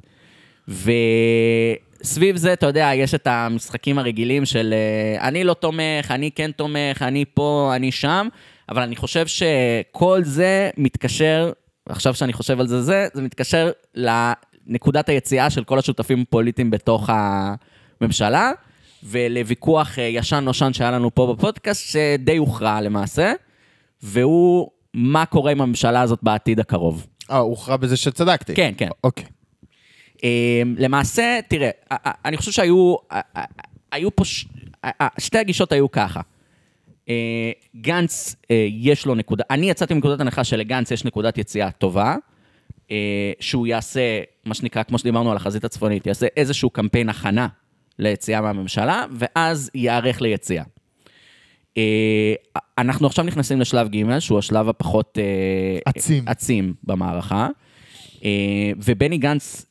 וסביב 0.68 2.37
זה, 2.37 2.52
אתה 2.52 2.66
יודע, 2.66 2.90
יש 2.94 3.14
את 3.14 3.26
המשחקים 3.26 3.99
הרגילים 3.99 4.44
של 4.44 4.75
אה, 4.75 5.28
אני 5.28 5.44
לא 5.44 5.54
תומך, 5.54 6.11
אני 6.11 6.30
כן 6.30 6.50
תומך, 6.50 7.02
אני 7.02 7.25
פה, 7.34 7.73
אני 7.76 7.92
שם, 7.92 8.28
אבל 8.68 8.82
אני 8.82 8.96
חושב 8.96 9.26
שכל 9.26 10.20
זה 10.25 10.70
מתקשר, 10.76 11.52
עכשיו 11.88 12.14
שאני 12.14 12.32
חושב 12.32 12.61
על 12.61 12.66
זה, 12.66 12.82
זה, 12.82 13.06
זה 13.14 13.23
מתקשר 13.23 13.70
לנקודת 13.94 15.08
היציאה 15.08 15.50
של 15.50 15.64
כל 15.64 15.78
השותפים 15.78 16.25
הפוליטיים 16.28 16.70
בתוך 16.70 17.11
הממשלה, 17.12 18.50
ולוויכוח 19.02 19.99
אה, 19.99 20.04
ישן-נושן 20.04 20.73
שהיה 20.73 20.90
לנו 20.90 21.14
פה 21.14 21.34
בפודקאסט, 21.37 21.88
שדי 21.88 22.37
הוכרע 22.37 22.80
למעשה, 22.80 23.32
והוא 24.04 24.70
מה 24.94 25.26
קורה 25.26 25.52
עם 25.52 25.61
הממשלה 25.61 26.00
הזאת 26.00 26.18
בעתיד 26.23 26.61
הקרוב. 26.61 27.06
אה, 27.30 27.37
הוכרע 27.37 27.76
בזה 27.76 27.96
שצדקתי. 27.96 28.54
כן, 28.54 28.73
כן. 28.76 28.88
אוקיי. 29.04 29.25
אמ, 30.23 30.75
למעשה, 30.78 31.40
תראה, 31.49 31.70
אני 32.25 32.37
חושב 32.37 32.52
שהיו, 32.52 32.94
היו 33.92 34.16
פה, 34.16 34.25
שתי 35.18 35.38
הגישות 35.38 35.73
היו 35.73 35.90
ככה. 35.90 36.20
אה, 37.08 37.50
גנץ, 37.76 38.37
יש 38.70 39.06
לו 39.06 39.14
נקודה, 39.14 39.44
אני 39.50 39.70
יצאתי 39.70 39.94
מנקודת 39.94 40.20
הנחה 40.20 40.44
שלגנץ 40.44 40.90
יש 40.90 41.04
נקודת 41.04 41.38
יציאה 41.38 41.70
טובה, 41.70 42.16
שהוא 43.40 43.66
יעשה, 43.66 44.00
מה 44.44 44.54
שנקרא, 44.54 44.82
כמו 44.82 44.99
שדיברנו 44.99 45.30
על 45.30 45.37
החזית 45.37 45.64
הצפונית, 45.64 46.06
יעשה 46.06 46.26
איזשהו 46.37 46.70
קמפיין 46.70 47.08
הכנה 47.08 47.49
ליציאה 47.99 48.40
מהממשלה, 48.40 49.04
ואז 49.11 49.70
ייערך 49.75 50.20
ליציאה. 50.20 50.64
אה, 51.78 52.35
אנחנו 52.78 53.07
עכשיו 53.07 53.25
נכנסים 53.25 53.61
לשלב 53.61 53.88
ג', 53.88 54.19
שהוא 54.19 54.38
השלב 54.38 54.69
הפחות... 54.69 55.19
אה, 55.19 55.78
עצים. 55.85 56.25
עצים 56.26 56.75
במערכה, 56.85 57.49
אה, 58.25 58.73
ובני 58.76 59.19
גנץ 59.19 59.66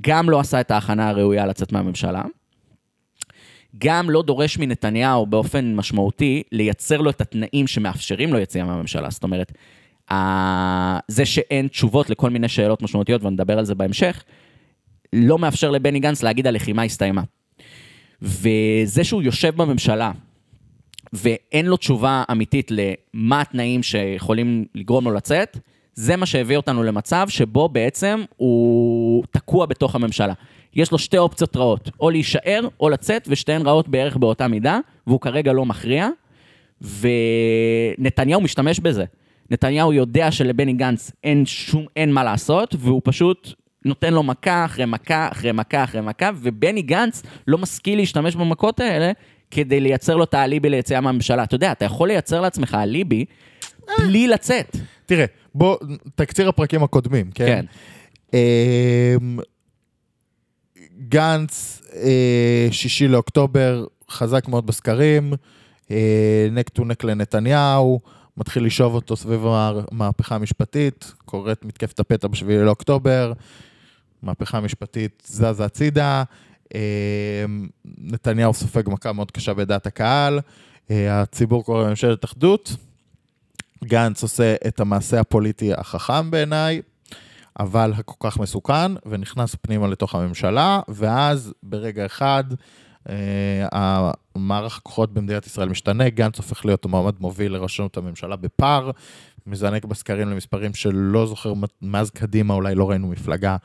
גם 0.00 0.30
לא 0.30 0.40
עשה 0.40 0.60
את 0.60 0.70
ההכנה 0.70 1.08
הראויה 1.08 1.46
לצאת 1.46 1.72
מהממשלה, 1.72 2.22
גם 3.78 4.10
לא 4.10 4.22
דורש 4.22 4.58
מנתניהו 4.58 5.26
באופן 5.26 5.74
משמעותי 5.74 6.42
לייצר 6.52 7.00
לו 7.00 7.10
את 7.10 7.20
התנאים 7.20 7.66
שמאפשרים 7.66 8.32
לו 8.32 8.38
יציאה 8.38 8.64
מהממשלה. 8.64 9.10
זאת 9.10 9.22
אומרת, 9.22 9.52
זה 11.08 11.24
שאין 11.24 11.68
תשובות 11.68 12.10
לכל 12.10 12.30
מיני 12.30 12.48
שאלות 12.48 12.82
משמעותיות, 12.82 13.24
ונדבר 13.24 13.58
על 13.58 13.64
זה 13.64 13.74
בהמשך, 13.74 14.24
לא 15.12 15.38
מאפשר 15.38 15.70
לבני 15.70 16.00
גנץ 16.00 16.22
להגיד 16.22 16.46
הלחימה 16.46 16.82
הסתיימה. 16.82 17.22
וזה 18.22 19.04
שהוא 19.04 19.22
יושב 19.22 19.56
בממשלה, 19.56 20.12
ואין 21.12 21.66
לו 21.66 21.76
תשובה 21.76 22.22
אמיתית 22.32 22.70
למה 22.70 23.40
התנאים 23.40 23.82
שיכולים 23.82 24.64
לגרום 24.74 25.04
לו 25.04 25.10
לצאת, 25.10 25.58
זה 25.94 26.16
מה 26.16 26.26
שהביא 26.26 26.56
אותנו 26.56 26.82
למצב 26.82 27.28
שבו 27.28 27.68
בעצם 27.68 28.24
הוא 28.36 29.24
תקוע 29.30 29.66
בתוך 29.66 29.94
הממשלה. 29.94 30.32
יש 30.74 30.92
לו 30.92 30.98
שתי 30.98 31.18
אופציות 31.18 31.56
רעות, 31.56 31.90
או 32.00 32.10
להישאר 32.10 32.68
או 32.80 32.88
לצאת, 32.88 33.28
ושתיהן 33.30 33.62
רעות 33.66 33.88
בערך 33.88 34.16
באותה 34.16 34.48
מידה, 34.48 34.78
והוא 35.06 35.20
כרגע 35.20 35.52
לא 35.52 35.66
מכריע, 35.66 36.08
ונתניהו 36.80 38.40
משתמש 38.40 38.80
בזה. 38.80 39.04
נתניהו 39.50 39.92
יודע 39.92 40.30
שלבני 40.30 40.72
גנץ 40.72 41.12
אין 41.24 41.46
שום, 41.46 41.86
אין 41.96 42.12
מה 42.12 42.24
לעשות, 42.24 42.74
והוא 42.78 43.00
פשוט 43.04 43.52
נותן 43.84 44.14
לו 44.14 44.22
מכה 44.22 44.64
אחרי 44.64 44.84
מכה 44.84 45.28
אחרי 45.32 45.52
מכה 45.52 45.84
אחרי 45.84 46.00
מכה, 46.00 46.30
ובני 46.36 46.82
גנץ 46.82 47.22
לא 47.46 47.58
משכיל 47.58 47.98
להשתמש 47.98 48.36
במכות 48.36 48.80
האלה 48.80 49.12
כדי 49.50 49.80
לייצר 49.80 50.16
לו 50.16 50.24
את 50.24 50.34
האליבי 50.34 50.70
ליציאה 50.70 51.00
מהממשלה. 51.00 51.42
אתה 51.42 51.54
יודע, 51.54 51.72
אתה 51.72 51.84
יכול 51.84 52.08
לייצר 52.08 52.40
לעצמך 52.40 52.76
אליבי 52.82 53.24
בלי 53.98 54.28
לצאת. 54.28 54.76
תראה, 55.06 55.24
בוא, 55.54 55.76
תקציר 56.14 56.48
הפרקים 56.48 56.82
הקודמים, 56.82 57.30
כן? 57.30 57.46
כן. 57.46 57.64
אמ, 58.34 59.38
גנץ, 61.08 61.82
אה, 61.94 62.68
שישי 62.70 63.08
לאוקטובר, 63.08 63.84
חזק 64.10 64.48
מאוד 64.48 64.66
בסקרים, 64.66 65.32
נק 66.50 66.68
טו 66.68 66.84
נק 66.84 67.04
לנתניהו, 67.04 68.00
מתחיל 68.36 68.64
לשאוב 68.64 68.94
אותו 68.94 69.16
סביב 69.16 69.44
המהפכה 69.46 70.34
המשפטית, 70.34 71.12
קורית 71.24 71.64
מתקפת 71.64 72.00
הפתע 72.00 72.28
בשביעי 72.28 72.64
לאוקטובר, 72.64 73.32
מהפכה 74.22 74.58
המשפטית 74.58 75.22
זזה 75.26 75.64
הצידה, 75.64 76.22
נתניהו 77.98 78.54
סופג 78.54 78.82
מכה 78.86 79.12
מאוד 79.12 79.30
קשה 79.30 79.54
בדעת 79.54 79.86
הקהל, 79.86 80.40
אה, 80.90 81.20
הציבור 81.20 81.64
קורא 81.64 81.84
לממשלת 81.84 82.24
אחדות, 82.24 82.76
גנץ 83.84 84.22
עושה 84.22 84.54
את 84.66 84.80
המעשה 84.80 85.20
הפוליטי 85.20 85.74
החכם 85.74 86.30
בעיניי, 86.30 86.82
אבל 87.60 87.92
הכל 87.96 88.28
כך 88.28 88.38
מסוכן, 88.38 88.92
ונכנס 89.06 89.54
פנימה 89.62 89.88
לתוך 89.88 90.14
הממשלה, 90.14 90.80
ואז 90.88 91.52
ברגע 91.62 92.06
אחד 92.06 92.44
אה, 93.08 93.66
הכוחות 94.36 95.12
במדינת 95.14 95.46
ישראל 95.46 95.68
משתנה, 95.68 96.08
גנץ 96.08 96.36
הופך 96.36 96.64
להיות 96.64 96.84
המועמד 96.84 97.14
מוביל 97.20 97.52
לראשות 97.52 97.96
הממשלה 97.96 98.36
בפער, 98.36 98.90
מזנק 99.46 99.84
בסקרים 99.84 100.30
למספרים 100.30 100.74
שלא 100.74 101.26
זוכר, 101.26 101.52
מאז 101.82 102.10
קדימה 102.10 102.54
אולי 102.54 102.74
לא 102.74 102.90
ראינו 102.90 103.08
מפלגה 103.08 103.56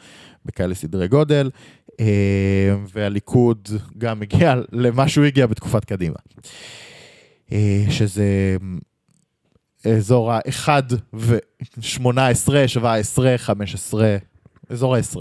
בכאלה 0.45 0.75
סדרי 0.75 1.07
גודל, 1.07 1.49
והליכוד 2.93 3.69
גם 3.97 4.21
הגיע 4.21 4.55
למה 4.71 5.09
שהוא 5.09 5.25
הגיע 5.25 5.47
בתקופת 5.47 5.85
קדימה. 5.85 6.15
אה, 7.51 7.85
שזה 7.89 8.57
אזור 9.85 10.31
ה-1 10.31 10.69
ו-18, 11.13 12.67
17, 12.67 13.37
15, 13.37 14.17
אזור 14.69 14.95
ה-10. 14.95 15.17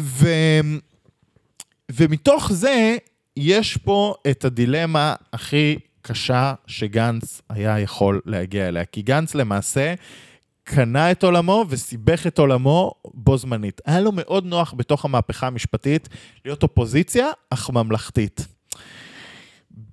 ו... 0.00 0.28
ומתוך 1.92 2.52
זה, 2.52 2.96
יש 3.36 3.76
פה 3.76 4.14
את 4.30 4.44
הדילמה 4.44 5.14
הכי 5.32 5.78
קשה 6.02 6.54
שגנץ 6.66 7.42
היה 7.48 7.80
יכול 7.80 8.20
להגיע 8.26 8.68
אליה. 8.68 8.84
כי 8.84 9.02
גנץ 9.02 9.34
למעשה 9.34 9.94
קנה 10.64 11.10
את 11.10 11.22
עולמו 11.22 11.64
וסיבך 11.68 12.26
את 12.26 12.38
עולמו 12.38 12.94
בו 13.14 13.36
זמנית. 13.36 13.80
היה 13.86 14.00
לו 14.00 14.10
מאוד 14.12 14.44
נוח 14.44 14.74
בתוך 14.76 15.04
המהפכה 15.04 15.46
המשפטית 15.46 16.08
להיות 16.44 16.62
אופוזיציה, 16.62 17.26
אך 17.50 17.70
ממלכתית. 17.70 18.46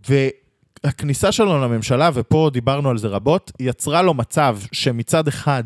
והכניסה 0.09 1.31
שלו 1.31 1.61
לממשלה, 1.61 2.09
ופה 2.13 2.49
דיברנו 2.53 2.89
על 2.89 2.97
זה 2.97 3.07
רבות, 3.07 3.51
יצרה 3.59 4.01
לו 4.01 4.13
מצב 4.13 4.57
שמצד 4.71 5.27
אחד 5.27 5.63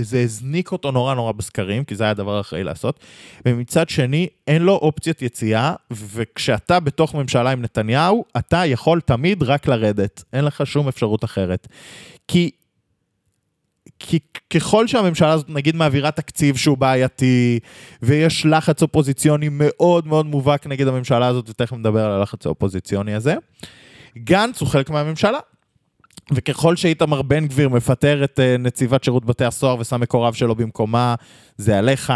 זה 0.00 0.20
הזניק 0.20 0.72
אותו 0.72 0.90
נורא 0.90 1.14
נורא 1.14 1.32
בסקרים, 1.32 1.84
כי 1.84 1.94
זה 1.96 2.04
היה 2.04 2.10
הדבר 2.10 2.36
האחראי 2.36 2.64
לעשות, 2.64 3.00
ומצד 3.46 3.88
שני 3.88 4.28
אין 4.46 4.62
לו 4.62 4.72
אופציית 4.72 5.22
יציאה, 5.22 5.74
וכשאתה 5.90 6.80
בתוך 6.80 7.14
ממשלה 7.14 7.50
עם 7.50 7.62
נתניהו, 7.62 8.24
אתה 8.38 8.66
יכול 8.66 9.00
תמיד 9.00 9.42
רק 9.42 9.66
לרדת, 9.68 10.24
אין 10.32 10.44
לך 10.44 10.66
שום 10.66 10.88
אפשרות 10.88 11.24
אחרת. 11.24 11.68
כי 12.28 12.50
כי 13.98 14.18
ככל 14.50 14.86
שהממשלה 14.86 15.32
הזאת 15.32 15.50
נגיד 15.50 15.76
מעבירה 15.76 16.10
תקציב 16.10 16.56
שהוא 16.56 16.78
בעייתי, 16.78 17.58
ויש 18.02 18.46
לחץ 18.46 18.82
אופוזיציוני 18.82 19.48
מאוד 19.50 20.06
מאוד 20.06 20.26
מובהק 20.26 20.66
נגד 20.66 20.88
הממשלה 20.88 21.26
הזאת, 21.26 21.50
ותכף 21.50 21.72
נדבר 21.72 22.04
על 22.04 22.10
הלחץ 22.10 22.46
האופוזיציוני 22.46 23.14
הזה, 23.14 23.34
גנץ 24.18 24.60
הוא 24.60 24.68
חלק 24.68 24.90
מהממשלה. 24.90 25.38
וככל 26.32 26.76
שאיתמר 26.76 27.22
בן 27.22 27.46
גביר 27.46 27.68
מפטר 27.68 28.24
את 28.24 28.38
uh, 28.38 28.62
נציבת 28.62 29.04
שירות 29.04 29.24
בתי 29.24 29.44
הסוהר 29.44 29.76
ושם 29.80 30.00
מקורב 30.00 30.34
שלו 30.34 30.54
במקומה, 30.54 31.14
זה 31.56 31.78
עליך. 31.78 32.12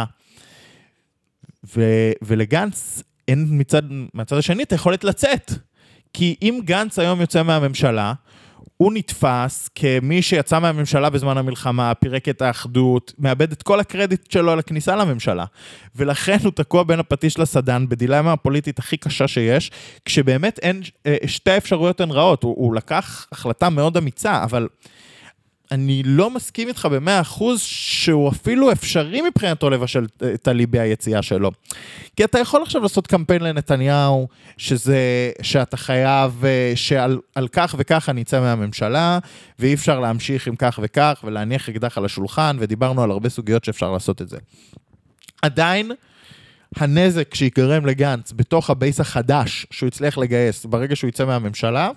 ו- 1.76 2.12
ולגנץ 2.22 3.02
אין 3.28 3.46
מצד, 3.50 3.82
מצד 4.14 4.36
השני 4.36 4.62
את 4.62 4.72
היכולת 4.72 5.04
לצאת. 5.04 5.52
כי 6.12 6.36
אם 6.42 6.60
גנץ 6.64 6.98
היום 6.98 7.20
יוצא 7.20 7.42
מהממשלה, 7.42 8.12
הוא 8.78 8.92
נתפס 8.92 9.68
כמי 9.74 10.22
שיצא 10.22 10.58
מהממשלה 10.58 11.10
בזמן 11.10 11.38
המלחמה, 11.38 11.94
פירק 11.94 12.28
את 12.28 12.42
האחדות, 12.42 13.12
מאבד 13.18 13.52
את 13.52 13.62
כל 13.62 13.80
הקרדיט 13.80 14.30
שלו 14.30 14.52
על 14.52 14.58
הכניסה 14.58 14.96
לממשלה. 14.96 15.44
ולכן 15.96 16.36
הוא 16.44 16.52
תקוע 16.52 16.82
בין 16.82 17.00
הפטיש 17.00 17.38
לסדן, 17.38 17.88
בדילמה 17.88 18.32
הפוליטית 18.32 18.78
הכי 18.78 18.96
קשה 18.96 19.28
שיש, 19.28 19.70
כשבאמת 20.04 20.58
אין, 20.62 20.82
אה, 21.06 21.16
שתי 21.26 21.50
האפשרויות 21.50 22.00
הן 22.00 22.10
רעות. 22.10 22.42
הוא, 22.42 22.54
הוא 22.58 22.74
לקח 22.74 23.26
החלטה 23.32 23.70
מאוד 23.70 23.96
אמיצה, 23.96 24.44
אבל 24.44 24.68
אני 25.70 26.02
לא 26.02 26.30
מסכים 26.30 26.68
איתך 26.68 26.88
במאה 26.92 27.20
אחוז 27.20 27.60
שהוא 27.60 28.28
אפילו 28.28 28.72
אפשרי 28.72 29.20
מבחינתו 29.22 29.70
לבשל 29.70 30.06
את 30.34 30.48
הליבי 30.48 30.78
היציאה 30.78 31.22
שלו. 31.22 31.50
כי 32.16 32.24
אתה 32.24 32.38
יכול 32.38 32.62
עכשיו 32.62 32.82
לעשות 32.82 33.06
קמפיין 33.06 33.42
לנתניהו, 33.42 34.28
שזה, 34.56 35.30
שאתה 35.42 35.76
חייב, 35.76 36.44
אה, 36.44 36.72
שעל 36.74 37.18
על 37.34 37.48
כך 37.48 37.74
וכך 37.78 38.08
אני 38.08 38.22
אצא 38.22 38.40
מהממשלה, 38.40 39.18
ואי 39.58 39.74
אפשר 39.74 40.00
להמשיך 40.00 40.46
עם 40.46 40.56
כך 40.56 40.80
וכך, 40.82 41.20
ולהניח 41.24 41.68
אקדח 41.68 41.98
על 41.98 42.04
השולחן, 42.04 42.56
ודיברנו 42.60 43.02
על 43.02 43.10
הרבה 43.10 43.28
סוגיות 43.28 43.64
שאפשר 43.64 43.92
לעשות 43.92 44.22
את 44.22 44.28
זה. 44.28 44.38
עדיין, 45.42 45.90
הנזק 46.76 47.34
שיגרם 47.34 47.86
לגנץ 47.86 48.32
בתוך 48.36 48.70
ה 48.70 48.76
base 48.76 49.00
החדש 49.00 49.66
שהוא 49.70 49.86
הצליח 49.86 50.18
לגייס 50.18 50.64
ברגע 50.64 50.96
שהוא 50.96 51.08
יצא 51.08 51.24
מהממשלה, 51.24 51.90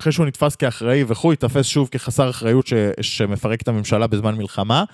אחרי 0.00 0.12
שהוא 0.12 0.26
נתפס 0.26 0.56
כאחראי 0.56 1.04
וכו', 1.06 1.30
ייתפס 1.30 1.66
שוב 1.66 1.88
כחסר 1.88 2.30
אחריות 2.30 2.66
ש, 2.66 2.72
שמפרק 3.00 3.62
את 3.62 3.68
הממשלה 3.68 4.06
בזמן 4.06 4.34
מלחמה, 4.34 4.84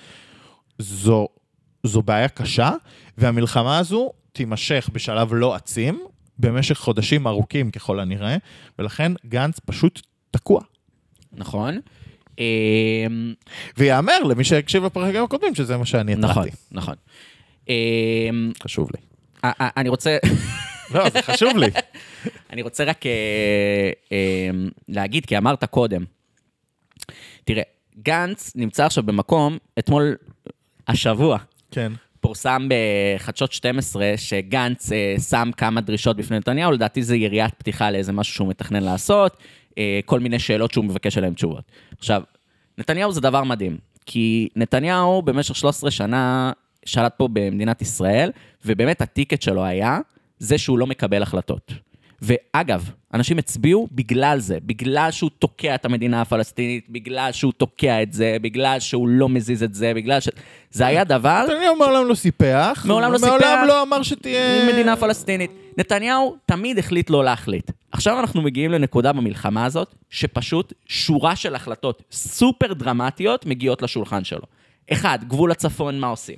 זו, 0.78 1.28
זו 1.84 2.02
בעיה 2.02 2.28
קשה, 2.28 2.70
והמלחמה 3.18 3.78
הזו 3.78 4.12
תימשך 4.32 4.90
בשלב 4.92 5.34
לא 5.34 5.54
עצים, 5.54 6.00
במשך 6.38 6.78
חודשים 6.78 7.26
ארוכים 7.26 7.70
ככל 7.70 8.00
הנראה, 8.00 8.36
ולכן 8.78 9.12
גנץ 9.26 9.58
פשוט 9.58 10.00
תקוע. 10.30 10.60
נכון. 11.32 11.80
אמ, 12.38 13.34
ויאמר 13.76 14.22
למי 14.22 14.44
שהקשיב 14.44 14.84
לפרקים 14.84 15.24
הקודמים 15.24 15.54
שזה 15.54 15.76
מה 15.76 15.86
שאני 15.86 16.14
נכון, 16.14 16.30
התרעתי. 16.30 16.50
נכון. 16.72 16.94
אמ, 17.68 18.52
חשוב 18.62 18.90
לי. 18.94 19.00
אני 19.76 19.88
רוצה... 19.88 20.18
לא, 20.94 21.08
זה 21.08 21.22
חשוב 21.22 21.56
לי. 21.56 21.66
אני 22.52 22.62
רוצה 22.62 22.84
רק 22.84 23.06
אה, 23.06 23.10
אה, 24.12 24.50
להגיד, 24.88 25.26
כי 25.26 25.38
אמרת 25.38 25.64
קודם, 25.64 26.04
תראה, 27.44 27.62
גנץ 28.02 28.52
נמצא 28.56 28.86
עכשיו 28.86 29.04
במקום, 29.04 29.58
אתמול, 29.78 30.16
השבוע, 30.88 31.38
כן. 31.70 31.92
פורסם 32.20 32.68
בחדשות 32.68 33.52
12 33.52 34.12
שגנץ 34.16 34.92
אה, 34.92 35.14
שם 35.28 35.50
כמה 35.56 35.80
דרישות 35.80 36.16
בפני 36.16 36.36
נתניהו, 36.36 36.72
לדעתי 36.72 37.02
זה 37.02 37.16
יריית 37.16 37.54
פתיחה 37.54 37.90
לאיזה 37.90 38.12
משהו 38.12 38.34
שהוא 38.34 38.48
מתכנן 38.48 38.82
לעשות. 38.82 39.36
אה, 39.78 40.00
כל 40.04 40.20
מיני 40.20 40.38
שאלות 40.38 40.72
שהוא 40.72 40.84
מבקש 40.84 41.18
עליהן 41.18 41.34
תשובות. 41.34 41.64
עכשיו, 41.98 42.22
נתניהו 42.78 43.12
זה 43.12 43.20
דבר 43.20 43.44
מדהים, 43.44 43.76
כי 44.06 44.48
נתניהו 44.56 45.22
במשך 45.22 45.56
13 45.56 45.90
שנה 45.90 46.52
שלט 46.84 47.14
פה 47.16 47.28
במדינת 47.32 47.82
ישראל, 47.82 48.30
ובאמת 48.64 49.00
הטיקט 49.00 49.42
שלו 49.42 49.64
היה 49.64 49.98
זה 50.38 50.58
שהוא 50.58 50.78
לא 50.78 50.86
מקבל 50.86 51.22
החלטות. 51.22 51.72
ואגב, 52.22 52.90
אנשים 53.14 53.38
הצביעו 53.38 53.88
בגלל 53.92 54.38
זה, 54.38 54.58
בגלל 54.62 55.10
שהוא 55.10 55.30
תוקע 55.38 55.74
את 55.74 55.84
המדינה 55.84 56.20
הפלסטינית, 56.20 56.86
בגלל 56.88 57.32
שהוא 57.32 57.52
תוקע 57.52 58.02
את 58.02 58.12
זה, 58.12 58.36
בגלל 58.42 58.80
שהוא 58.80 59.08
לא 59.08 59.28
מזיז 59.28 59.62
את 59.62 59.74
זה, 59.74 59.94
בגלל 59.94 60.20
ש... 60.20 60.28
זה 60.70 60.86
היה 60.86 61.04
דבר... 61.04 61.44
נתניהו 61.44 61.76
מעולם 61.76 62.08
לא 62.08 62.14
סיפח. 62.14 62.84
מעולם 62.88 63.12
לא 63.12 63.18
סיפח. 63.18 63.30
מעולם 63.30 63.64
לא 63.68 63.82
אמר 63.82 64.02
שתהיה... 64.02 64.72
מדינה 64.72 64.96
פלסטינית. 64.96 65.50
נתניהו 65.78 66.36
תמיד 66.46 66.78
החליט 66.78 67.10
לא 67.10 67.24
להחליט. 67.24 67.70
עכשיו 67.92 68.20
אנחנו 68.20 68.42
מגיעים 68.42 68.70
לנקודה 68.70 69.12
במלחמה 69.12 69.64
הזאת, 69.64 69.94
שפשוט 70.10 70.72
שורה 70.86 71.36
של 71.36 71.54
החלטות 71.54 72.02
סופר 72.12 72.72
דרמטיות 72.72 73.46
מגיעות 73.46 73.82
לשולחן 73.82 74.24
שלו. 74.24 74.44
אחד, 74.92 75.18
גבול 75.28 75.50
הצפון, 75.50 76.00
מה 76.00 76.06
עושים? 76.06 76.36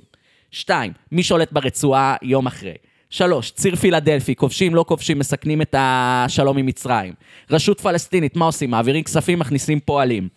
שתיים, 0.51 0.91
מי 1.11 1.23
שולט 1.23 1.51
ברצועה 1.51 2.15
יום 2.21 2.47
אחרי? 2.47 2.75
שלוש, 3.11 3.51
ציר 3.51 3.75
פילדלפי, 3.75 4.35
כובשים, 4.35 4.75
לא 4.75 4.85
כובשים, 4.87 5.19
מסכנים 5.19 5.61
את 5.61 5.75
השלום 5.77 6.57
עם 6.57 6.65
מצרים. 6.65 7.13
רשות 7.49 7.81
פלסטינית, 7.81 8.35
מה 8.35 8.45
עושים? 8.45 8.71
מעבירים 8.71 9.03
כספים, 9.03 9.39
מכניסים 9.39 9.79
פועלים. 9.79 10.27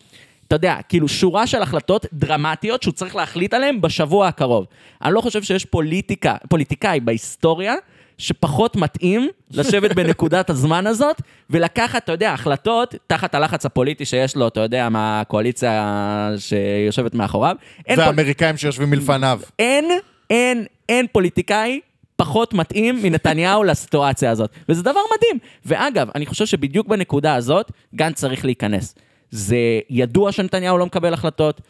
אתה 0.47 0.55
יודע, 0.55 0.75
כאילו 0.89 1.07
שורה 1.07 1.47
של 1.47 1.61
החלטות 1.61 2.05
דרמטיות 2.13 2.83
שהוא 2.83 2.93
צריך 2.93 3.15
להחליט 3.15 3.53
עליהן 3.53 3.81
בשבוע 3.81 4.27
הקרוב. 4.27 4.65
אני 5.03 5.13
לא 5.13 5.21
חושב 5.21 5.43
שיש 5.43 5.65
פוליטיקה, 5.65 6.35
פוליטיקאי 6.49 6.99
בהיסטוריה 6.99 7.73
שפחות 8.17 8.75
מתאים 8.75 9.29
לשבת 9.51 9.93
בנקודת 9.97 10.49
הזמן 10.49 10.87
הזאת 10.87 11.21
ולקחת, 11.49 12.03
אתה 12.03 12.11
יודע, 12.11 12.33
החלטות 12.33 12.95
תחת 13.07 13.35
הלחץ 13.35 13.65
הפוליטי 13.65 14.05
שיש 14.05 14.35
לו, 14.35 14.47
אתה 14.47 14.59
יודע, 14.59 14.89
מהקואליציה 14.89 16.29
שיושבת 16.37 17.15
מאחוריו. 17.15 17.55
אין 17.87 17.95
פול- 17.95 18.03
והאמריקאים 18.05 18.57
שיושבים 18.57 18.89
מלפניו. 18.89 19.39
אין, 19.59 19.85
אין, 20.29 20.65
אין 20.89 21.05
פוליטיקאי 21.11 21.79
פחות 22.15 22.53
מתאים 22.53 23.01
מנתניהו 23.03 23.63
לסיטואציה 23.63 24.31
הזאת. 24.31 24.49
וזה 24.69 24.83
דבר 24.83 24.99
מדהים. 25.17 25.39
ואגב, 25.65 26.09
אני 26.15 26.25
חושב 26.25 26.45
שבדיוק 26.45 26.87
בנקודה 26.87 27.35
הזאת, 27.35 27.71
גנץ 27.95 28.15
צריך 28.15 28.45
להיכנס. 28.45 28.95
זה 29.31 29.57
ידוע 29.89 30.31
שנתניהו 30.31 30.77
לא 30.77 30.85
מקבל 30.85 31.13
החלטות, 31.13 31.61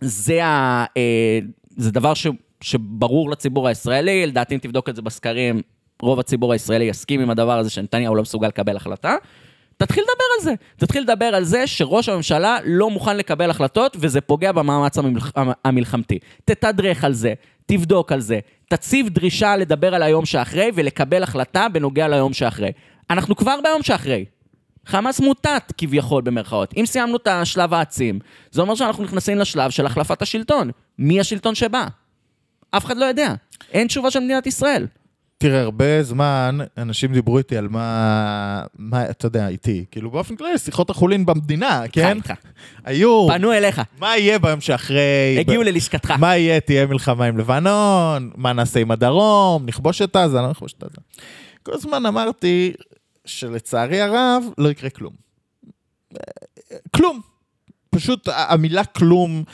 זה, 0.00 0.44
ה, 0.44 0.84
אה, 0.96 1.38
זה 1.76 1.90
דבר 1.90 2.14
ש, 2.14 2.26
שברור 2.60 3.30
לציבור 3.30 3.68
הישראלי, 3.68 4.26
לדעתי 4.26 4.54
אם 4.54 4.60
תבדוק 4.60 4.88
את 4.88 4.96
זה 4.96 5.02
בסקרים, 5.02 5.62
רוב 6.02 6.20
הציבור 6.20 6.52
הישראלי 6.52 6.84
יסכים 6.84 7.20
עם 7.20 7.30
הדבר 7.30 7.58
הזה 7.58 7.70
שנתניהו 7.70 8.14
לא 8.14 8.22
מסוגל 8.22 8.48
לקבל 8.48 8.76
החלטה. 8.76 9.16
תתחיל 9.76 10.02
לדבר 10.02 10.24
על 10.38 10.44
זה. 10.44 10.54
תתחיל 10.76 11.02
לדבר 11.02 11.24
על 11.24 11.44
זה 11.44 11.66
שראש 11.66 12.08
הממשלה 12.08 12.58
לא 12.64 12.90
מוכן 12.90 13.16
לקבל 13.16 13.50
החלטות, 13.50 13.96
וזה 14.00 14.20
פוגע 14.20 14.52
במאמץ 14.52 14.98
המלח... 14.98 15.32
המלחמתי. 15.64 16.18
תתדרך 16.44 17.04
על 17.04 17.12
זה, 17.12 17.34
תבדוק 17.70 18.12
על 18.12 18.20
זה, 18.20 18.38
תציב 18.68 19.08
דרישה 19.08 19.56
לדבר 19.56 19.94
על 19.94 20.02
היום 20.02 20.26
שאחרי 20.26 20.70
ולקבל 20.74 21.22
החלטה 21.22 21.68
בנוגע 21.68 22.08
ליום 22.08 22.32
שאחרי. 22.32 22.72
אנחנו 23.10 23.36
כבר 23.36 23.58
ביום 23.64 23.82
שאחרי. 23.82 24.24
חמאס 24.86 25.20
מוטט 25.20 25.72
כביכול 25.78 26.22
במרכאות. 26.22 26.74
אם 26.76 26.86
סיימנו 26.86 27.16
את 27.16 27.26
השלב 27.26 27.74
העצים, 27.74 28.18
זה 28.50 28.60
אומר 28.60 28.74
שאנחנו 28.74 29.04
נכנסים 29.04 29.38
לשלב 29.38 29.70
של 29.70 29.86
החלפת 29.86 30.22
השלטון. 30.22 30.70
מי 30.98 31.20
השלטון 31.20 31.54
שבא? 31.54 31.86
אף 32.70 32.84
אחד 32.84 32.96
לא 32.96 33.04
יודע. 33.04 33.34
אין 33.72 33.86
תשובה 33.86 34.10
של 34.10 34.20
מדינת 34.20 34.46
ישראל. 34.46 34.86
תראה, 35.38 35.60
הרבה 35.60 36.02
זמן 36.02 36.58
אנשים 36.78 37.12
דיברו 37.12 37.38
איתי 37.38 37.56
על 37.56 37.68
מה, 37.68 38.64
מה, 38.78 39.10
אתה 39.10 39.26
יודע, 39.26 39.48
איתי, 39.48 39.84
כאילו 39.90 40.10
באופן 40.10 40.36
כללי, 40.36 40.58
שיחות 40.58 40.90
החולין 40.90 41.26
במדינה, 41.26 41.82
כן? 41.92 42.16
איתך. 42.16 42.32
היו, 42.84 43.26
פנו 43.28 43.52
אליך, 43.52 43.80
מה 43.98 44.16
יהיה 44.16 44.38
ביום 44.38 44.60
שאחרי? 44.60 45.36
הגיעו 45.40 45.62
ב- 45.62 45.66
ללשכתך. 45.66 46.10
מה 46.10 46.36
יהיה? 46.36 46.60
תהיה 46.60 46.86
מלחמה 46.86 47.24
עם 47.24 47.38
לבנון? 47.38 48.30
מה 48.36 48.52
נעשה 48.52 48.80
עם 48.80 48.90
הדרום? 48.90 49.66
נכבוש 49.66 50.02
את 50.02 50.16
עזה? 50.16 50.36
לא 50.36 50.50
נכבוש 50.50 50.72
את 50.72 50.82
עזה. 50.82 50.96
כל 51.62 51.72
הזמן 51.74 52.06
אמרתי 52.06 52.72
שלצערי 53.24 54.00
הרב 54.00 54.44
לא 54.58 54.68
יקרה 54.68 54.90
כלום. 54.90 55.12
כלום. 56.96 57.20
פשוט 57.90 58.28
המילה 58.32 58.84
כלום 58.84 59.44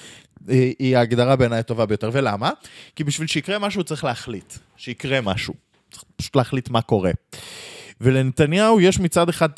אה, 0.51 0.71
היא 0.79 0.97
ההגדרה 0.97 1.37
בעיניי 1.37 1.59
הטובה 1.59 1.87
ביותר. 1.87 2.11
ולמה? 2.13 2.51
כי 2.97 3.05
בשביל 3.05 3.29
שיקרה 3.29 3.59
משהו 3.59 3.85
צריך 3.85 4.05
להחליט. 4.05 4.53
שיקרה 4.77 5.21
משהו. 5.21 5.55
פשוט 6.17 6.37
להחליט 6.37 6.71
מה 6.71 6.83
קורה. 6.83 7.11
ולנתניהו 8.01 8.81
יש 8.81 9.01
מצד 9.01 9.29
אחד 9.29 9.49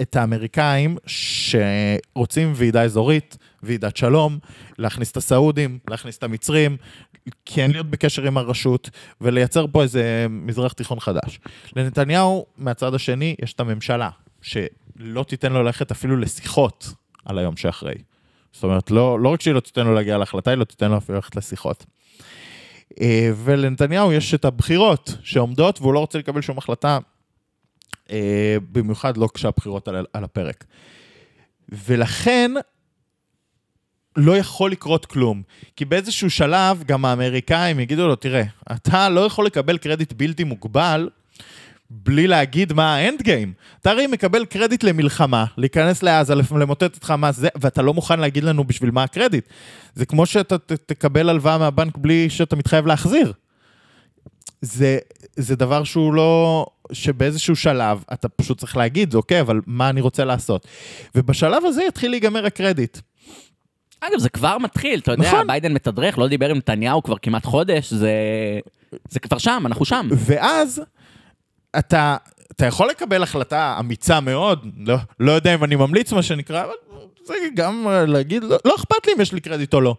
את 0.00 0.16
האמריקאים 0.16 0.96
שרוצים 1.06 2.52
ועידה 2.54 2.82
אזורית, 2.82 3.36
ועידת 3.62 3.96
שלום, 3.96 4.38
להכניס 4.78 5.10
את 5.10 5.16
הסעודים, 5.16 5.78
להכניס 5.90 6.18
את 6.18 6.22
המצרים, 6.22 6.76
כן 7.44 7.70
להיות 7.70 7.90
בקשר 7.90 8.22
עם 8.22 8.38
הרשות 8.38 8.90
ולייצר 9.20 9.66
פה 9.72 9.82
איזה 9.82 10.26
מזרח 10.30 10.72
תיכון 10.72 11.00
חדש. 11.00 11.40
לנתניהו, 11.76 12.46
מהצד 12.58 12.94
השני, 12.94 13.36
יש 13.42 13.52
את 13.52 13.60
הממשלה, 13.60 14.10
שלא 14.42 15.22
תיתן 15.28 15.52
לו 15.52 15.62
ללכת 15.62 15.90
אפילו 15.90 16.16
לשיחות 16.16 16.88
על 17.24 17.38
היום 17.38 17.56
שאחרי. 17.56 17.94
זאת 18.52 18.64
אומרת, 18.64 18.90
לא, 18.90 19.20
לא 19.20 19.28
רק 19.28 19.40
שהיא 19.40 19.54
לא 19.54 19.60
תיתן 19.60 19.86
לו 19.86 19.94
להגיע 19.94 20.18
להחלטה, 20.18 20.50
היא 20.50 20.58
לא 20.58 20.64
תיתן 20.64 20.90
לו 20.90 20.98
אפילו 20.98 21.16
ללכת 21.16 21.36
לשיחות. 21.36 21.86
אה, 23.00 23.30
ולנתניהו 23.44 24.12
יש 24.12 24.34
את 24.34 24.44
הבחירות 24.44 25.16
שעומדות, 25.22 25.80
והוא 25.80 25.94
לא 25.94 25.98
רוצה 25.98 26.18
לקבל 26.18 26.40
שום 26.40 26.58
החלטה, 26.58 26.98
אה, 28.10 28.56
במיוחד 28.72 29.16
לא 29.16 29.28
כשהבחירות 29.34 29.88
על, 29.88 30.06
על 30.12 30.24
הפרק. 30.24 30.64
ולכן, 31.68 32.50
לא 34.16 34.36
יכול 34.36 34.70
לקרות 34.70 35.06
כלום. 35.06 35.42
כי 35.76 35.84
באיזשהו 35.84 36.30
שלב 36.30 36.82
גם 36.86 37.04
האמריקאים 37.04 37.80
יגידו 37.80 38.08
לו, 38.08 38.16
תראה, 38.16 38.42
אתה 38.72 39.08
לא 39.08 39.20
יכול 39.20 39.46
לקבל 39.46 39.78
קרדיט 39.78 40.12
בלתי 40.12 40.44
מוגבל 40.44 41.08
בלי 42.02 42.26
להגיד 42.26 42.72
מה 42.72 42.96
האנד 42.96 43.22
גיים. 43.22 43.52
אתה 43.80 43.90
הרי 43.90 44.06
מקבל 44.06 44.44
קרדיט 44.44 44.84
למלחמה, 44.84 45.44
להיכנס 45.56 46.02
לעזה, 46.02 46.34
למוטט 46.34 46.96
את 46.98 47.04
חמאס, 47.04 47.36
זה, 47.36 47.48
ואתה 47.56 47.82
לא 47.82 47.94
מוכן 47.94 48.20
להגיד 48.20 48.44
לנו 48.44 48.64
בשביל 48.64 48.90
מה 48.90 49.02
הקרדיט. 49.02 49.48
זה 49.94 50.06
כמו 50.06 50.26
שאתה 50.26 50.58
ת, 50.58 50.72
תקבל 50.72 51.28
הלוואה 51.28 51.58
מהבנק 51.58 51.96
בלי 51.96 52.30
שאתה 52.30 52.56
מתחייב 52.56 52.86
להחזיר. 52.86 53.32
זה, 54.60 54.98
זה 55.36 55.56
דבר 55.56 55.84
שהוא 55.84 56.14
לא... 56.14 56.66
שבאיזשהו 56.92 57.56
שלב 57.56 58.04
אתה 58.12 58.28
פשוט 58.28 58.58
צריך 58.58 58.76
להגיד, 58.76 59.14
אוקיי, 59.14 59.40
אבל 59.40 59.60
מה 59.66 59.88
אני 59.88 60.00
רוצה 60.00 60.24
לעשות? 60.24 60.66
ובשלב 61.14 61.64
הזה 61.64 61.82
יתחיל 61.88 62.10
להיגמר 62.10 62.46
הקרדיט. 62.46 62.98
אגב, 64.00 64.18
זה 64.18 64.28
כבר 64.28 64.58
מתחיל, 64.58 65.00
אתה 65.00 65.12
יודע, 65.12 65.28
נכון. 65.28 65.46
ביידן 65.46 65.72
מתדרך, 65.72 66.18
לא 66.18 66.28
דיבר 66.28 66.50
עם 66.50 66.56
נתניהו 66.56 67.02
כבר 67.02 67.18
כמעט 67.18 67.44
חודש, 67.44 67.92
זה... 67.92 68.12
זה 69.08 69.20
כבר 69.20 69.38
שם, 69.38 69.62
אנחנו 69.66 69.84
שם. 69.84 70.08
ואז 70.10 70.82
אתה, 71.78 72.16
אתה 72.52 72.66
יכול 72.66 72.88
לקבל 72.88 73.22
החלטה 73.22 73.76
אמיצה 73.80 74.20
מאוד, 74.20 74.66
לא, 74.86 74.96
לא 75.20 75.32
יודע 75.32 75.54
אם 75.54 75.64
אני 75.64 75.76
ממליץ 75.76 76.12
מה 76.12 76.22
שנקרא, 76.22 76.64
אבל 76.64 76.72
זה 77.24 77.34
גם 77.54 77.86
אה, 77.88 78.06
להגיד, 78.06 78.44
לא, 78.44 78.56
לא 78.64 78.74
אכפת 78.74 79.06
לי 79.06 79.12
אם 79.12 79.20
יש 79.20 79.32
לי 79.32 79.40
קרדיט 79.40 79.74
או 79.74 79.80
לא. 79.80 79.94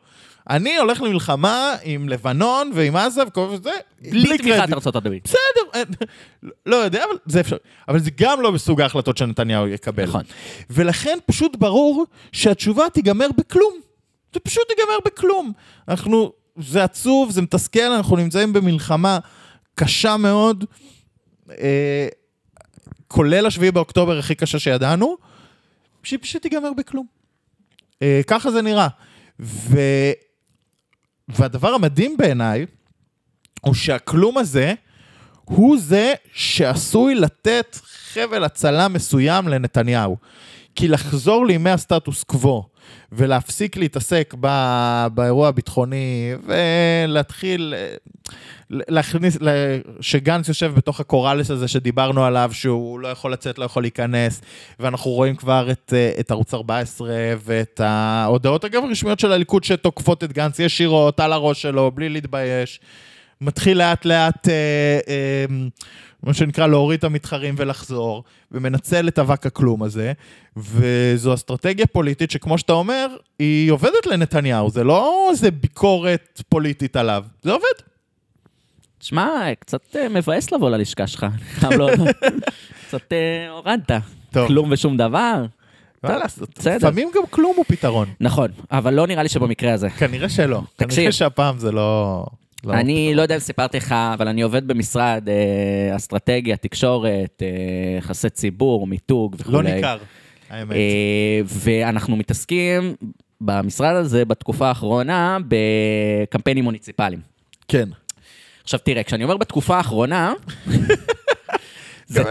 אני 0.50 0.78
הולך 0.78 1.02
למלחמה 1.02 1.74
עם 1.84 2.10
לבנון 2.10 2.72
ועם 2.74 2.96
עזה 2.96 3.24
וכל 3.28 3.56
זה, 3.64 3.72
בלי 4.02 4.38
תמיכת 4.38 4.74
ארצות 4.74 4.96
הברית. 4.96 5.24
בסדר, 5.24 5.70
אין- 5.74 6.10
לא 6.66 6.76
יודע, 6.76 7.04
אבל 7.04 7.18
זה 7.26 7.40
אפשר. 7.40 7.56
אבל 7.88 8.00
זה 8.00 8.10
גם 8.20 8.42
לא 8.42 8.52
בסוג 8.52 8.82
ההחלטות 8.82 9.18
שנתניהו 9.18 9.68
יקבל. 9.68 10.04
נכון. 10.04 10.22
ולכן 10.70 11.18
פשוט 11.26 11.56
ברור 11.56 12.06
שהתשובה 12.32 12.84
תיגמר 12.94 13.28
בכלום. 13.38 13.74
זה 14.34 14.40
פשוט 14.40 14.64
ייגמר 14.70 14.98
בכלום. 15.06 15.52
אנחנו, 15.88 16.32
זה 16.60 16.84
עצוב, 16.84 17.32
זה 17.32 17.42
מתסכל, 17.42 17.80
אנחנו 17.96 18.16
נמצאים 18.16 18.54
במלחמה 18.54 19.20
קשה 19.76 20.18
מאוד, 20.18 20.66
אה, 21.52 22.08
כולל 23.08 23.46
השביעי 23.46 23.72
באוקטובר 23.72 24.20
הכי 24.20 24.36
קשה 24.36 24.60
שידענו, 24.60 25.18
שהיא 26.04 26.20
פשוט 26.22 26.42
תיגמר 26.42 26.74
בכלום. 26.74 27.06
אה, 28.02 28.22
ככה 28.28 28.52
זה 28.52 28.62
נראה. 28.62 28.88
ו... 29.40 29.80
והדבר 31.28 31.74
המדהים 31.74 32.18
בעיניי, 32.18 32.66
הוא 33.62 33.74
שהכלום 33.74 34.38
הזה, 34.38 34.74
הוא 35.46 35.78
זה 35.80 36.14
שעשוי 36.34 37.16
לתת 37.16 37.78
חבל 37.84 38.44
הצלה 38.44 38.88
מסוים 38.88 39.48
לנתניהו. 39.48 40.18
כי 40.76 40.88
לחזור 40.88 41.46
לימי 41.46 41.70
הסטטוס 41.70 42.24
קוו 42.24 42.64
ולהפסיק 43.12 43.78
להתעסק 43.78 44.34
ב- 44.40 45.08
באירוע 45.14 45.48
הביטחוני 45.48 46.34
ולהתחיל 47.08 47.74
להכניס, 48.70 49.38
שגנץ 50.02 50.48
יושב 50.48 50.74
בתוך 50.76 51.00
הקוראלס 51.00 51.52
הזה 51.52 51.68
שדיברנו 51.68 52.26
עליו, 52.26 52.50
שהוא 52.54 53.00
לא 53.00 53.08
יכול 53.08 53.34
לצאת, 53.34 53.58
לא 53.58 53.66
יכול 53.66 53.84
להיכנס, 53.84 54.42
ואנחנו 54.80 55.12
רואים 55.12 55.36
כבר 55.36 55.72
את, 55.72 55.94
את 56.20 56.32
ערוץ 56.32 56.54
14 56.54 57.10
ואת 57.44 57.82
ההודעות, 57.84 58.66
אגב, 58.66 58.84
הרשמיות 58.84 59.20
של 59.20 59.32
הליכוד 59.32 59.64
שתוקפות 59.64 60.24
את 60.24 60.34
גנץ 60.34 60.60
ישירות 60.60 61.20
על 61.20 61.34
הראש 61.34 61.62
שלו, 61.62 61.92
בלי 61.92 62.10
להתבייש. 62.10 62.80
מתחיל 63.42 63.78
לאט 63.78 64.06
לאט, 64.06 64.50
אה, 64.50 65.00
אה, 65.08 65.46
מה 66.24 66.34
שנקרא 66.34 66.68
להוריד 66.68 66.98
את 66.98 67.04
המתחרים 67.04 67.56
ולחזור, 67.58 68.24
ומנצל 68.52 69.08
את 69.08 69.20
אבק 69.20 69.46
הכלום 69.46 69.84
הזה, 69.84 70.14
וזו 70.58 71.34
אסטרטגיה 71.34 71.88
פוליטית 71.88 72.32
שכמו 72.32 72.58
שאתה 72.58 72.74
אומר, 72.74 73.08
היא 73.40 73.72
עובדת 73.72 74.06
לנתניהו, 74.06 74.70
זה 74.70 74.84
לא 74.84 75.28
איזה 75.32 75.52
ביקורת 75.52 76.42
פוליטית 76.50 76.96
עליו, 76.96 77.26
זה 77.44 77.52
עובד. 77.52 77.66
תשמע, 78.98 79.54
קצת 79.60 79.96
אה, 79.96 80.10
מבאס 80.10 80.52
לבוא 80.52 80.70
ללשכה 80.70 81.08
שלך, 81.08 81.24
אני 81.24 81.44
חייב 81.44 81.74
להודות. 81.74 82.16
קצת 82.88 83.14
אה, 83.14 83.50
הורדת. 83.50 83.92
טוב. 84.32 84.48
כלום 84.48 84.70
ושום 84.72 84.98
דבר. 84.98 85.46
מה 86.04 86.18
לעשות? 86.18 86.50
בסדר. 86.60 86.76
לפעמים 86.76 87.12
גם 87.16 87.24
כלום 87.30 87.54
הוא 87.56 87.66
פתרון. 87.68 88.08
נכון, 88.20 88.48
אבל 88.72 88.94
לא 88.94 89.08
נראה 89.08 89.24
לי 89.24 89.30
שבמקרה 89.30 89.74
הזה. 89.74 89.90
כנראה 89.90 90.30
שלא. 90.30 90.62
תקשיב. 90.76 90.96
כנראה 90.96 91.12
שהפעם 91.12 91.60
זה 91.60 91.72
לא... 91.72 92.26
לא 92.66 92.74
אני 92.74 93.16
לא 93.16 93.22
יודע 93.22 93.36
אם 93.36 93.40
סיפרתי 93.40 93.78
לך, 93.78 93.96
אבל 94.14 94.28
אני 94.28 94.42
עובד 94.42 94.68
במשרד 94.68 95.30
אה, 95.30 95.96
אסטרטגיה, 95.96 96.58
תקשורת, 96.58 97.42
אה, 97.42 97.98
יחסי 97.98 98.30
ציבור, 98.30 98.88
מיתוג 98.88 99.36
וכולי. 99.40 99.70
לא 99.70 99.76
ניכר, 99.76 99.98
האמת. 100.50 100.72
אה, 100.76 101.42
ואנחנו 101.46 102.16
מתעסקים 102.16 102.96
במשרד 103.42 103.96
הזה 103.96 104.26
בתקופה 104.26 104.68
האחרונה 104.68 105.38
בקמפיינים 105.48 106.64
מוניציפליים. 106.64 107.20
כן. 107.68 107.90
עכשיו 108.64 108.80
תראה, 108.80 109.04
כשאני 109.04 109.24
אומר 109.24 109.38
בתקופה 109.38 109.78
האחרונה, 109.78 110.34
זה. 112.08 112.24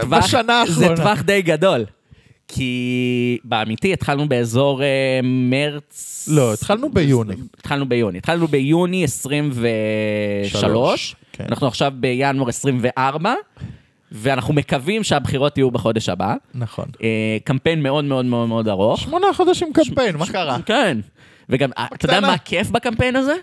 טווח 0.95 1.21
די 1.21 1.41
גדול. 1.41 1.85
כי 2.47 3.37
באמיתי 3.43 3.93
התחלנו 3.93 4.29
באזור 4.29 4.83
אה, 4.83 5.19
מרץ... 5.23 6.29
לא, 6.31 6.53
התחלנו 6.53 6.89
ביוני. 6.89 7.35
התחלנו 7.59 7.89
ביוני. 7.89 8.17
התחלנו 8.17 8.47
ביוני 8.47 9.03
23, 9.03 10.61
שלוש, 10.61 11.15
כן. 11.31 11.45
אנחנו 11.49 11.67
עכשיו 11.67 11.93
בינואר 11.95 12.49
24, 12.49 13.33
ואנחנו 14.11 14.53
מקווים 14.53 15.03
שהבחירות 15.03 15.57
יהיו 15.57 15.71
בחודש 15.71 16.09
הבא. 16.09 16.35
נכון. 16.53 16.85
אה, 17.03 17.37
קמפיין 17.43 17.83
מאוד 17.83 18.05
מאוד 18.05 18.25
מאוד 18.25 18.47
מאוד 18.47 18.67
ארוך. 18.67 18.99
שמונה 18.99 19.27
חודשים 19.33 19.73
קמפיין, 19.73 20.17
מה 20.17 20.27
קרה? 20.27 20.57
כן. 20.65 20.97
וגם, 21.49 21.69
אה, 21.77 21.85
אתה 21.93 22.05
יודע 22.05 22.13
בקטנה. 22.13 22.27
מה 22.27 22.33
הכיף 22.33 22.69
בקמפיין 22.69 23.15
הזה? 23.15 23.33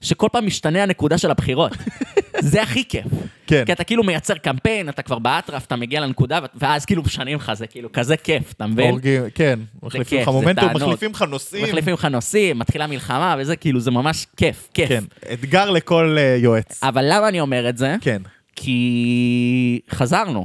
שכל 0.00 0.28
פעם 0.32 0.46
משתנה 0.46 0.82
הנקודה 0.82 1.18
של 1.18 1.30
הבחירות. 1.30 1.72
זה 2.40 2.62
הכי 2.62 2.88
כיף. 2.88 3.06
כן. 3.52 3.64
כי 3.64 3.72
אתה 3.72 3.84
כאילו 3.84 4.04
מייצר 4.04 4.34
קמפיין, 4.34 4.88
אתה 4.88 5.02
כבר 5.02 5.18
באטרף, 5.18 5.66
אתה 5.66 5.76
מגיע 5.76 6.00
לנקודה, 6.00 6.38
ואז 6.54 6.84
כאילו 6.84 7.02
משנים 7.02 7.36
לך, 7.36 7.52
זה 7.54 7.66
כאילו 7.66 7.92
כזה 7.92 8.16
כיף, 8.16 8.52
אתה 8.52 8.66
מבין? 8.66 8.90
הורגים, 8.90 9.22
כן, 9.34 9.58
מחליפים 9.82 10.20
לך 10.20 10.28
מומנטום. 10.28 10.70
מחליפים 10.74 11.10
לך 11.10 11.22
נושאים. 11.22 11.64
מחליפים 11.64 11.94
לך 11.94 12.04
נושאים, 12.04 12.58
מתחילה 12.58 12.86
מלחמה 12.86 13.36
וזה, 13.38 13.56
כאילו, 13.56 13.80
זה 13.80 13.90
ממש 13.90 14.26
כיף, 14.36 14.68
כיף. 14.74 14.88
כן, 14.88 15.04
אתגר 15.32 15.70
לכל 15.70 16.16
אה, 16.18 16.36
יועץ. 16.38 16.80
אבל 16.82 17.04
למה 17.08 17.28
אני 17.28 17.40
אומר 17.40 17.68
את 17.68 17.78
זה? 17.78 17.96
כן, 18.00 18.22
כי 18.56 19.80
חזרנו. 19.90 20.44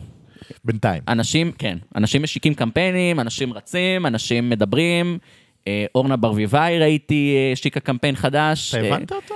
בינתיים. 0.66 1.04
אנשים, 1.08 1.52
כן, 1.52 1.78
אנשים 1.96 2.24
משיקים 2.24 2.54
קמפיינים, 2.54 3.20
אנשים 3.20 3.54
רצים, 3.54 4.06
אנשים 4.06 4.50
מדברים. 4.50 5.18
אה, 5.68 5.86
אורנה 5.96 6.18
ברביבאי 6.18 6.80
ראיתי, 6.80 7.36
אה, 7.38 7.52
השיקה 7.52 7.80
קמפיין 7.80 8.16
חדש. 8.16 8.76
אתה 8.76 8.88
הבנת 8.88 9.12
אותו? 9.12 9.36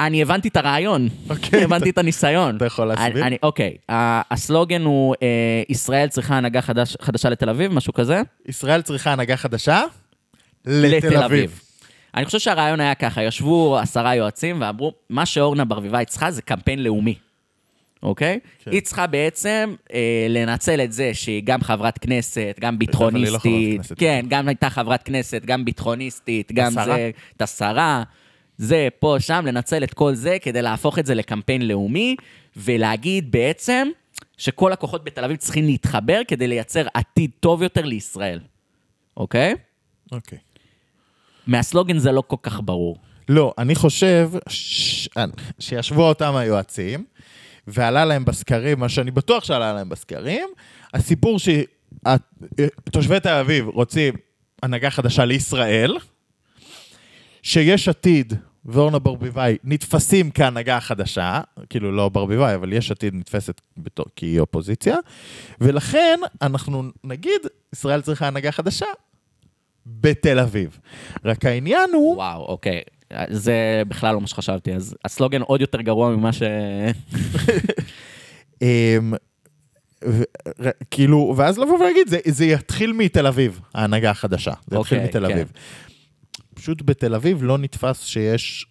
אני 0.00 0.22
הבנתי 0.22 0.48
את 0.48 0.56
הרעיון, 0.56 1.08
אוקיי, 1.30 1.64
הבנתי 1.64 1.90
את 1.90 1.98
הניסיון. 1.98 2.56
אתה 2.56 2.66
יכול 2.66 2.86
להסביר? 2.86 3.26
אני- 3.26 3.36
אוקיי, 3.42 3.76
הסלוגן 3.88 4.82
הוא 4.82 5.14
אה, 5.22 5.26
ישראל 5.68 6.08
צריכה 6.08 6.36
הנהגה 6.36 6.60
חדש- 6.62 6.96
חדשה 7.02 7.28
לתל 7.28 7.48
אביב, 7.48 7.72
משהו 7.72 7.92
כזה? 7.92 8.22
ישראל 8.48 8.82
צריכה 8.82 9.12
הנהגה 9.12 9.36
חדשה 9.36 9.82
לתל 10.64 11.16
אביב. 11.16 11.60
אני 12.14 12.24
חושב 12.24 12.38
שהרעיון 12.38 12.80
היה 12.80 12.94
ככה, 12.94 13.22
ישבו 13.22 13.78
עשרה 13.78 14.14
יועצים 14.14 14.56
ואמרו, 14.60 14.92
מה 15.10 15.26
שאורנה 15.26 15.64
ברביבאי 15.64 16.04
צריכה 16.04 16.30
זה 16.30 16.42
קמפיין 16.42 16.82
לאומי, 16.82 17.14
אוקיי? 18.02 18.38
כן. 18.64 18.70
היא 18.70 18.80
צריכה 18.80 19.06
בעצם 19.06 19.74
אה, 19.94 19.98
לנצל 20.28 20.80
את 20.80 20.92
זה 20.92 21.10
שהיא 21.14 21.42
גם 21.44 21.62
חברת 21.62 21.98
כנסת, 21.98 22.56
גם 22.60 22.74
לא 22.74 22.78
ביטחוניסטית, 22.78 23.76
כנסת. 23.80 23.98
כן, 23.98 24.24
גם 24.28 24.48
הייתה 24.48 24.70
חברת 24.70 25.02
כנסת, 25.02 25.42
גם 25.44 25.64
ביטחוניסטית, 25.64 26.52
גם. 26.52 26.70
זה, 26.72 27.10
את 27.36 27.42
השרה, 27.42 28.02
זה, 28.60 28.88
פה, 28.98 29.16
שם, 29.18 29.44
לנצל 29.46 29.84
את 29.84 29.94
כל 29.94 30.14
זה 30.14 30.36
כדי 30.42 30.62
להפוך 30.62 30.98
את 30.98 31.06
זה 31.06 31.14
לקמפיין 31.14 31.68
לאומי, 31.68 32.16
ולהגיד 32.56 33.32
בעצם 33.32 33.88
שכל 34.36 34.72
הכוחות 34.72 35.04
בתל 35.04 35.24
אביב 35.24 35.36
צריכים 35.36 35.64
להתחבר 35.64 36.20
כדי 36.28 36.48
לייצר 36.48 36.86
עתיד 36.94 37.30
טוב 37.40 37.62
יותר 37.62 37.84
לישראל, 37.84 38.40
אוקיי? 39.16 39.54
אוקיי. 40.12 40.38
מהסלוגן 41.46 41.98
זה 41.98 42.12
לא 42.12 42.22
כל 42.26 42.36
כך 42.42 42.60
ברור. 42.64 42.96
לא, 43.28 43.54
אני 43.58 43.74
חושב 43.74 44.30
ש... 44.48 45.08
שישבו 45.58 46.08
אותם 46.08 46.36
היועצים, 46.36 47.04
ועלה 47.66 48.04
להם 48.04 48.24
בסקרים, 48.24 48.80
מה 48.80 48.88
שאני 48.88 49.10
בטוח 49.10 49.44
שעלה 49.44 49.72
להם 49.72 49.88
בסקרים, 49.88 50.48
הסיפור 50.94 51.38
שתושבי 52.88 53.20
תל 53.20 53.34
אביב 53.34 53.68
רוצים 53.68 54.14
הנהגה 54.62 54.90
חדשה 54.90 55.24
לישראל, 55.24 55.96
שיש 57.42 57.88
עתיד 57.88 58.34
ואורנה 58.64 58.98
ברביבאי 58.98 59.56
נתפסים 59.64 60.30
כהנהגה 60.30 60.76
החדשה, 60.76 61.40
כאילו 61.70 61.92
לא 61.92 62.08
ברביבאי, 62.08 62.54
אבל 62.54 62.72
יש 62.72 62.90
עתיד 62.90 63.14
נתפסת 63.14 63.60
בתור, 63.76 64.06
כי 64.16 64.26
היא 64.26 64.40
אופוזיציה, 64.40 64.96
ולכן 65.60 66.20
אנחנו 66.42 66.82
נגיד, 67.04 67.40
ישראל 67.72 68.00
צריכה 68.00 68.26
הנהגה 68.26 68.52
חדשה 68.52 68.86
בתל 69.86 70.38
אביב. 70.38 70.78
רק 71.24 71.44
העניין 71.44 71.90
הוא... 71.94 72.16
וואו, 72.16 72.46
אוקיי. 72.46 72.80
זה 73.28 73.82
בכלל 73.88 74.14
לא 74.14 74.20
מה 74.20 74.26
שחשבתי, 74.26 74.74
אז 74.74 74.96
הסלוגן 75.04 75.42
עוד 75.42 75.60
יותר 75.60 75.80
גרוע 75.80 76.16
ממה 76.16 76.32
ש... 76.32 76.42
אמ, 78.62 79.12
ו- 80.04 80.22
כאילו, 80.90 81.34
ואז 81.36 81.58
לבוא 81.58 81.78
ולהגיד, 81.78 82.08
זה, 82.08 82.18
זה 82.26 82.44
יתחיל 82.44 82.92
מתל 82.92 83.26
אביב, 83.26 83.60
ההנהגה 83.74 84.10
החדשה. 84.10 84.52
זה 84.66 84.76
יתחיל 84.76 84.98
אוקיי, 84.98 85.08
מתל 85.08 85.26
כן. 85.26 85.32
אביב. 85.32 85.52
פשוט 86.60 86.82
בתל 86.84 87.14
אביב 87.14 87.42
לא 87.42 87.58
נתפס 87.58 88.04
שיש 88.04 88.66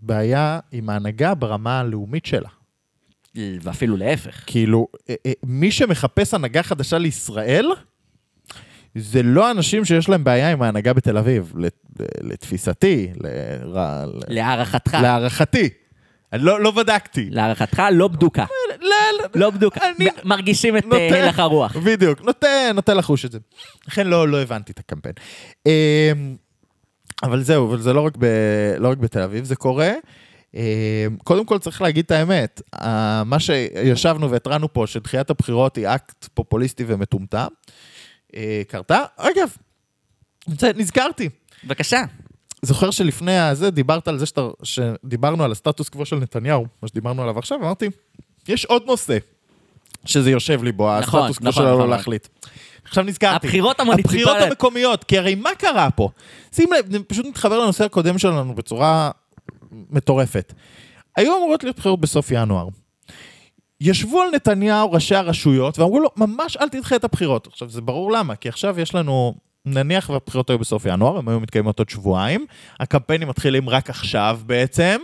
בעיה 0.00 0.58
עם 0.72 0.90
ההנהגה 0.90 1.34
ברמה 1.34 1.80
הלאומית 1.80 2.26
שלה. 2.26 2.48
ואפילו 3.62 3.96
להפך. 3.96 4.42
כאילו, 4.46 4.88
אה, 5.10 5.14
אה, 5.26 5.32
מי 5.44 5.70
שמחפש 5.70 6.34
הנהגה 6.34 6.62
חדשה 6.62 6.98
לישראל, 6.98 7.66
זה 8.94 9.22
לא 9.22 9.50
אנשים 9.50 9.84
שיש 9.84 10.08
להם 10.08 10.24
בעיה 10.24 10.52
עם 10.52 10.62
ההנהגה 10.62 10.92
בתל 10.92 11.16
אביב, 11.18 11.52
לת- 11.56 12.00
לתפיסתי, 12.20 13.08
ל- 13.24 14.04
להערכתך, 14.28 14.94
להערכתי. 15.02 15.68
אני 16.32 16.42
לא, 16.42 16.60
לא 16.60 16.70
בדקתי. 16.70 17.28
להערכתך 17.30 17.82
לא 17.92 18.08
בדוקה. 18.08 18.44
לא, 18.80 18.86
לא, 19.22 19.28
לא 19.34 19.50
בדוקה. 19.50 19.80
אני 19.98 20.08
מרגישים 20.24 20.76
את 20.76 20.84
אה, 20.92 21.24
הלך 21.24 21.38
הרוח. 21.38 21.76
בדיוק, 21.76 22.20
נותן 22.74 22.96
לחוש 22.96 23.24
את 23.24 23.32
זה. 23.32 23.38
לכן 23.88 24.06
לא, 24.06 24.28
לא 24.28 24.42
הבנתי 24.42 24.72
את 24.72 24.78
הקמפיין. 24.78 25.14
אבל 27.22 27.42
זהו, 27.42 27.68
אבל 27.68 27.80
זה 27.80 27.92
לא 27.92 28.00
רק, 28.00 28.12
ב, 28.18 28.24
לא 28.78 28.88
רק 28.90 28.98
בתל 28.98 29.20
אביב, 29.20 29.44
זה 29.44 29.56
קורה. 29.56 29.92
אמ, 30.54 30.60
קודם 31.24 31.44
כל 31.44 31.58
צריך 31.58 31.82
להגיד 31.82 32.04
את 32.04 32.10
האמת, 32.10 32.62
ה- 32.74 33.24
מה 33.24 33.40
שישבנו 33.40 34.30
והתרענו 34.30 34.72
פה, 34.72 34.86
שדחיית 34.86 35.30
הבחירות 35.30 35.76
היא 35.76 35.86
אקט 35.86 36.28
פופוליסטי 36.34 36.84
ומטומטם, 36.86 37.46
אה, 38.34 38.62
קרתה. 38.68 39.02
אגב, 39.16 39.48
נזכרתי. 40.76 41.28
בבקשה. 41.64 42.02
זוכר 42.62 42.90
שלפני 42.90 43.38
הזה 43.38 43.70
דיברת 43.70 44.08
על 44.08 44.18
זה 44.18 44.26
שאתה, 44.26 44.48
שדיברנו 44.62 45.44
על 45.44 45.52
הסטטוס 45.52 45.88
קוו 45.88 46.06
של 46.06 46.16
נתניהו, 46.16 46.66
מה 46.82 46.88
שדיברנו 46.88 47.22
עליו 47.22 47.38
עכשיו, 47.38 47.58
אמרתי, 47.58 47.88
יש 48.48 48.64
עוד 48.64 48.82
נושא 48.86 49.18
שזה 50.04 50.30
יושב 50.30 50.62
לי 50.62 50.72
בו, 50.72 50.98
נכון, 51.00 51.20
הסטטוס 51.20 51.38
קוו 51.38 51.48
נכון, 51.48 51.62
שלנו 51.62 51.76
נכון. 51.78 51.90
להחליט. 51.90 52.28
עכשיו 52.88 53.04
נזכרתי. 53.04 53.46
הבחירות 53.46 53.80
המוניציפליות. 53.80 54.28
הבחירות 54.28 54.50
המקומיות, 54.50 55.04
כי 55.04 55.18
הרי 55.18 55.34
מה 55.34 55.50
קרה 55.58 55.90
פה? 55.90 56.08
שים 56.52 56.68
לב, 56.72 56.92
זה 56.92 56.98
פשוט 57.02 57.26
מתחבר 57.26 57.58
לנושא 57.58 57.84
הקודם 57.84 58.18
שלנו 58.18 58.54
בצורה 58.54 59.10
מטורפת. 59.90 60.52
היו 61.16 61.36
אמורות 61.36 61.64
להיות 61.64 61.76
בחירות 61.76 62.00
בסוף 62.00 62.30
ינואר. 62.30 62.68
ישבו 63.80 64.22
על 64.22 64.28
נתניהו 64.34 64.92
ראשי 64.92 65.14
הרשויות 65.14 65.78
ואמרו 65.78 66.00
לו, 66.00 66.10
ממש 66.16 66.56
אל 66.56 66.68
תדחה 66.68 66.96
את 66.96 67.04
הבחירות. 67.04 67.46
עכשיו, 67.46 67.70
זה 67.70 67.80
ברור 67.80 68.12
למה, 68.12 68.36
כי 68.36 68.48
עכשיו 68.48 68.80
יש 68.80 68.94
לנו, 68.94 69.34
נניח 69.64 70.10
והבחירות 70.10 70.50
היו 70.50 70.58
בסוף 70.58 70.86
ינואר, 70.86 71.18
הן 71.18 71.28
היו 71.28 71.40
מתקיימות 71.40 71.78
עוד 71.78 71.88
שבועיים, 71.88 72.46
הקמפיינים 72.80 73.28
מתחילים 73.28 73.68
רק 73.68 73.90
עכשיו 73.90 74.40
בעצם, 74.46 74.98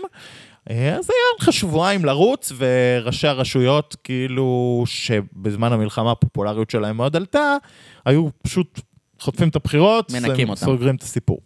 אה, 0.70 0.97
אז 0.97 1.11
היה 1.11 1.24
לך 1.40 1.53
שבועיים 1.53 2.05
לרוץ, 2.05 2.53
וראשי 2.57 3.27
הרשויות, 3.29 3.97
כאילו, 4.05 4.83
שבזמן 4.87 5.73
המלחמה 5.73 6.11
הפופולריות 6.11 6.70
שלהם 6.70 6.97
מאוד 6.97 7.16
עלתה, 7.16 7.57
היו 8.05 8.29
פשוט 8.42 8.81
חוטפים 9.20 9.49
את 9.49 9.57
הבחירות, 9.57 10.12
מנקים 10.12 10.49
אותם. 10.49 10.61
סוגרים 10.61 10.97
את 10.97 11.03
הסיפור. 11.03 11.40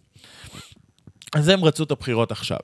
אז 1.35 1.47
הם 1.47 1.65
רצו 1.65 1.83
את 1.83 1.91
הבחירות 1.91 2.31
עכשיו. 2.31 2.59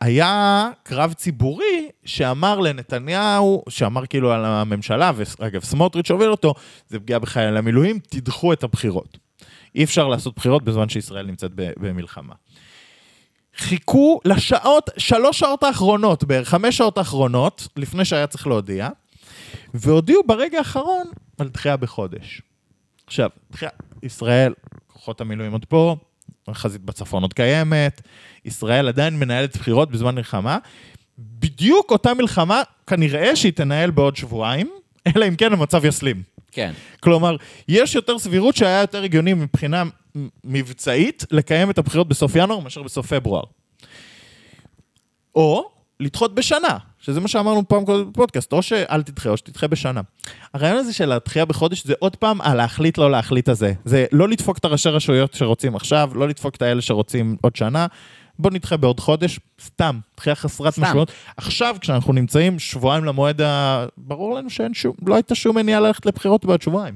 היה 0.00 0.70
קרב 0.82 1.12
ציבורי 1.12 1.88
שאמר 2.04 2.58
לנתניהו, 2.58 3.62
שאמר 3.68 4.06
כאילו 4.06 4.32
על 4.32 4.44
הממשלה, 4.44 5.12
ואגב, 5.38 5.64
סמוטריץ' 5.64 6.10
הוביל 6.10 6.30
אותו, 6.30 6.54
זה 6.88 7.00
פגיעה 7.00 7.18
בחיילי 7.18 7.58
המילואים, 7.58 7.98
תדחו 7.98 8.52
את 8.52 8.64
הבחירות. 8.64 9.18
אי 9.74 9.84
אפשר 9.84 10.08
לעשות 10.08 10.36
בחירות 10.36 10.62
בזמן 10.62 10.88
שישראל 10.88 11.26
נמצאת 11.26 11.50
במלחמה. 11.54 12.34
חיכו 13.58 14.20
לשעות, 14.24 14.90
שלוש 14.96 15.38
שעות 15.38 15.62
האחרונות, 15.62 16.24
בערך 16.24 16.48
חמש 16.48 16.76
שעות 16.76 16.98
האחרונות, 16.98 17.68
לפני 17.76 18.04
שהיה 18.04 18.26
צריך 18.26 18.46
להודיע, 18.46 18.88
והודיעו 19.74 20.22
ברגע 20.26 20.58
האחרון 20.58 21.06
על 21.38 21.48
דחייה 21.48 21.76
בחודש. 21.76 22.42
עכשיו, 23.06 23.30
דחייה, 23.50 23.70
ישראל, 24.02 24.54
כוחות 24.86 25.20
המילואים 25.20 25.52
עוד 25.52 25.64
פה, 25.64 25.96
החזית 26.48 26.82
בצפון 26.82 27.22
עוד 27.22 27.34
קיימת, 27.34 28.00
ישראל 28.44 28.88
עדיין 28.88 29.18
מנהלת 29.18 29.56
בחירות 29.56 29.90
בזמן 29.90 30.14
מלחמה. 30.14 30.58
בדיוק 31.18 31.90
אותה 31.90 32.14
מלחמה, 32.14 32.62
כנראה 32.86 33.36
שהיא 33.36 33.52
תנהל 33.52 33.90
בעוד 33.90 34.16
שבועיים, 34.16 34.70
אלא 35.06 35.28
אם 35.28 35.36
כן 35.36 35.52
המצב 35.52 35.84
יסלים. 35.84 36.22
כן. 36.58 36.72
כלומר, 37.00 37.36
יש 37.68 37.94
יותר 37.94 38.18
סבירות 38.18 38.56
שהיה 38.56 38.80
יותר 38.80 39.02
הגיוני 39.02 39.34
מבחינה 39.34 39.82
מבצעית 40.44 41.24
לקיים 41.30 41.70
את 41.70 41.78
הבחירות 41.78 42.08
בסוף 42.08 42.36
ינואר 42.36 42.58
מאשר 42.58 42.82
בסוף 42.82 43.12
פברואר. 43.12 43.42
או 45.34 45.70
לדחות 46.00 46.34
בשנה, 46.34 46.78
שזה 46.98 47.20
מה 47.20 47.28
שאמרנו 47.28 47.68
פעם 47.68 47.84
קודם 47.84 48.10
בפודקאסט, 48.10 48.52
או 48.52 48.62
שאל 48.62 49.02
תדחה 49.02 49.28
או 49.28 49.36
שתדחה 49.36 49.66
בשנה. 49.66 50.00
הרעיון 50.54 50.76
הזה 50.76 50.92
של 50.92 51.12
הדחייה 51.12 51.44
בחודש 51.44 51.84
זה 51.84 51.94
עוד 51.98 52.16
פעם 52.16 52.40
על 52.40 52.56
להחליט 52.56 52.98
לא 52.98 53.10
להחליט 53.10 53.48
הזה. 53.48 53.72
זה 53.84 54.06
לא 54.12 54.28
לדפוק 54.28 54.58
את 54.58 54.64
הראשי 54.64 54.88
רשויות 54.88 55.34
שרוצים 55.34 55.76
עכשיו, 55.76 56.10
לא 56.14 56.28
לדפוק 56.28 56.56
את 56.56 56.62
האלה 56.62 56.80
שרוצים 56.80 57.36
עוד 57.40 57.56
שנה. 57.56 57.86
בוא 58.38 58.50
נדחה 58.50 58.76
בעוד 58.76 59.00
חודש, 59.00 59.40
סתם, 59.64 59.98
דחייה 60.16 60.34
חסרת 60.36 60.72
סתם. 60.72 60.82
משמעות. 60.82 61.12
עכשיו, 61.36 61.76
כשאנחנו 61.80 62.12
נמצאים 62.12 62.58
שבועיים 62.58 63.04
למועד 63.04 63.40
ה... 63.40 63.86
ברור 63.96 64.34
לנו 64.34 64.50
שאין 64.50 64.74
שום, 64.74 64.92
לא 65.06 65.14
הייתה 65.14 65.34
שום 65.34 65.56
מניעה 65.56 65.80
ללכת 65.80 66.06
לבחירות 66.06 66.44
בעוד 66.44 66.62
שבועיים. 66.62 66.94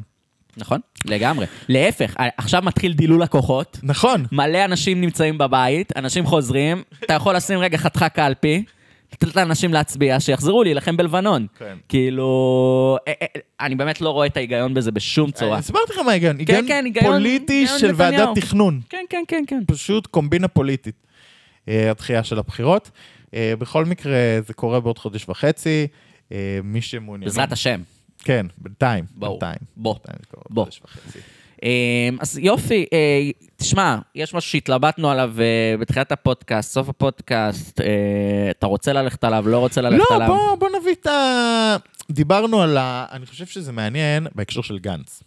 נכון? 0.57 0.81
לגמרי. 1.05 1.47
להפך, 1.69 2.15
עכשיו 2.37 2.63
מתחיל 2.63 2.93
דילול 2.93 3.23
לקוחות. 3.23 3.79
נכון. 3.83 4.25
מלא 4.33 4.65
אנשים 4.65 5.01
נמצאים 5.01 5.39
בבית, 5.39 5.93
אנשים 5.97 6.27
חוזרים, 6.27 6.83
אתה 7.05 7.13
יכול 7.15 7.37
לשים 7.37 7.59
רגע 7.59 7.79
חתיכה 7.79 8.09
קלפי, 8.09 8.65
לתת 9.13 9.37
לאנשים 9.37 9.73
להצביע, 9.73 10.21
שיחזרו 10.21 10.63
להילחם 10.63 10.97
בלבנון. 10.97 11.47
כן. 11.59 11.77
כאילו, 11.89 12.97
אה, 13.09 13.13
אה, 13.23 13.27
אני 13.61 13.75
באמת 13.75 14.01
לא 14.01 14.11
רואה 14.11 14.27
את 14.27 14.37
ההיגיון 14.37 14.75
בזה 14.75 14.91
בשום 14.93 15.31
צורה. 15.31 15.59
הסברתי 15.59 15.93
לך 15.93 15.99
מה 15.99 16.11
ההיגיון, 16.11 16.39
היגיון 16.39 16.65
כן, 16.69 16.85
היגיון- 16.85 17.05
פוליטי 17.13 17.67
של 17.79 17.91
ועדת. 17.97 18.29
תכנון. 18.35 18.81
כן, 18.89 19.05
כן, 19.11 19.23
כן, 19.29 19.45
כן. 19.47 19.63
פשוט 19.67 20.07
קומבינה 20.07 20.49
פוליטית, 20.49 20.95
הדחייה 21.69 22.25
של 22.25 22.39
הבחירות. 22.39 22.91
אה, 23.35 23.55
בכל 23.59 23.85
מקרה, 23.85 24.41
זה 24.47 24.55
קורה 24.55 24.81
בעוד 24.81 24.99
חודש 24.99 25.29
וחצי. 25.29 25.87
אה, 26.33 26.61
מי 26.65 26.81
שמעוניין... 26.83 27.25
בעזרת 27.29 27.53
השם. 27.53 27.83
כן, 28.19 28.47
בינתיים. 28.59 29.05
ברור. 29.15 29.41
בינתיים. 29.41 29.59
בוא. 29.77 29.95
בינתיים 29.95 30.19
זה 30.21 30.27
קורה 30.31 30.45
בוא. 30.51 30.67
אה, 31.65 32.09
אז 32.21 32.39
יופי, 32.39 32.87
אה, 32.93 33.31
תשמע, 33.57 33.99
יש 34.15 34.35
משהו 34.35 34.51
שהתלבטנו 34.51 35.11
עליו 35.11 35.35
אה, 35.41 35.77
בתחילת 35.81 36.13
הפודקאסט, 36.13 36.73
סוף 36.73 36.89
הפודקאסט, 36.89 37.81
אה, 37.81 38.51
אתה 38.51 38.67
רוצה 38.67 38.93
ללכת 38.93 39.25
עליו, 39.25 39.49
לא 39.49 39.59
רוצה 39.59 39.81
ללכת 39.81 40.05
לא, 40.11 40.17
עליו? 40.17 40.29
בוא, 40.29 40.55
בוא 40.55 40.69
נביא 40.81 40.95
את 41.01 41.07
ה... 41.07 41.77
דיברנו 42.11 42.63
על 42.63 42.77
ה... 42.77 43.07
אני 43.13 43.27
חושב 43.27 43.47
שזה 43.47 43.73
מעניין 43.73 44.27
בהקשר 44.35 44.63
של 44.63 44.79
גנץ. 44.79 45.23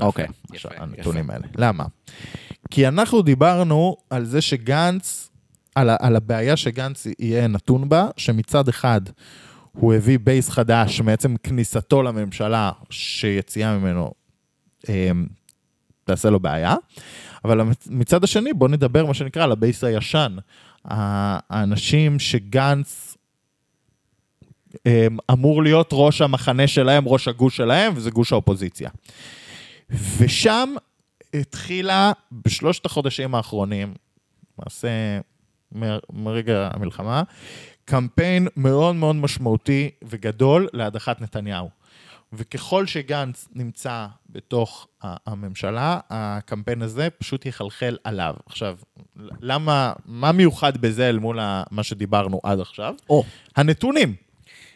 אוקיי. 0.00 0.26
יפה, 0.52 0.68
הנתונים 0.76 1.30
האלה. 1.30 1.46
למה? 1.56 1.84
כי 2.70 2.88
אנחנו 2.88 3.22
דיברנו 3.22 3.96
על 4.10 4.24
זה 4.24 4.40
שגנץ, 4.40 5.19
על, 5.74 5.90
על 6.00 6.16
הבעיה 6.16 6.56
שגנץ 6.56 7.06
יהיה 7.18 7.46
נתון 7.46 7.88
בה, 7.88 8.08
שמצד 8.16 8.68
אחד 8.68 9.00
הוא 9.72 9.94
הביא 9.94 10.18
בייס 10.18 10.48
חדש 10.48 11.00
מעצם 11.00 11.36
כניסתו 11.36 12.02
לממשלה, 12.02 12.70
שיציאה 12.90 13.78
ממנו 13.78 14.12
אה, 14.88 15.10
תעשה 16.04 16.30
לו 16.30 16.40
בעיה, 16.40 16.74
אבל 17.44 17.60
מצד 17.86 18.24
השני, 18.24 18.52
בוא 18.52 18.68
נדבר, 18.68 19.06
מה 19.06 19.14
שנקרא, 19.14 19.44
על 19.44 19.52
הבייס 19.52 19.84
הישן. 19.84 20.36
האנשים 20.84 22.18
שגנץ 22.18 23.16
אה, 24.86 25.06
אמור 25.32 25.62
להיות 25.62 25.88
ראש 25.92 26.20
המחנה 26.20 26.66
שלהם, 26.66 27.08
ראש 27.08 27.28
הגוש 27.28 27.56
שלהם, 27.56 27.92
וזה 27.96 28.10
גוש 28.10 28.32
האופוזיציה. 28.32 28.90
ושם 30.18 30.74
התחילה 31.34 32.12
בשלושת 32.32 32.86
החודשים 32.86 33.34
האחרונים, 33.34 33.94
למעשה 34.58 34.88
מרגע 36.12 36.68
המלחמה, 36.72 37.22
קמפיין 37.84 38.48
מאוד 38.56 38.94
מאוד 38.94 39.16
משמעותי 39.16 39.90
וגדול 40.04 40.68
להדחת 40.72 41.20
נתניהו. 41.20 41.68
וככל 42.32 42.86
שגנץ 42.86 43.48
נמצא 43.54 44.06
בתוך 44.30 44.86
הממשלה, 45.02 45.98
הקמפיין 46.10 46.82
הזה 46.82 47.08
פשוט 47.18 47.46
יחלחל 47.46 47.96
עליו. 48.04 48.34
עכשיו, 48.46 48.76
למה, 49.40 49.92
מה 50.06 50.32
מיוחד 50.32 50.76
בזה 50.76 51.08
אל 51.08 51.18
מול 51.18 51.38
מה 51.70 51.82
שדיברנו 51.82 52.40
עד 52.42 52.60
עכשיו? 52.60 52.94
או, 53.10 53.24
הנתונים. 53.56 54.14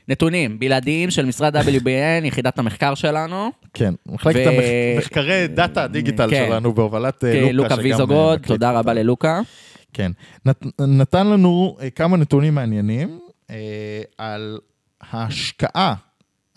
נתונים 0.09 0.59
בלעדיים 0.59 1.11
של 1.11 1.27
משרד 1.27 1.57
WBN, 1.57 2.25
יחידת 2.29 2.59
המחקר 2.59 2.95
שלנו. 2.95 3.51
כן, 3.75 3.95
מחלקת 4.07 4.47
ו- 4.47 4.95
המחקרי 4.97 5.47
data 5.47 5.87
digital 5.87 6.31
כן. 6.31 6.47
שלנו 6.49 6.73
בהובלת 6.73 7.25
אה, 7.25 7.33
כן, 7.33 7.39
לוקה. 7.41 7.53
לוקה 7.53 7.75
אה, 7.75 7.79
ויזוגוד, 7.85 8.35
מקליט 8.35 8.49
תודה 8.49 8.73
רבה. 8.79 8.95
ללוקה. 8.95 9.41
כן. 9.95 10.13
נת, 10.47 10.81
נתן 10.81 11.27
לנו 11.27 11.77
אה, 11.81 11.91
כמה 11.91 12.17
נתונים 12.17 12.55
מעניינים 12.55 13.19
אה, 13.51 14.03
על 14.19 14.59
ההשקעה 15.01 15.95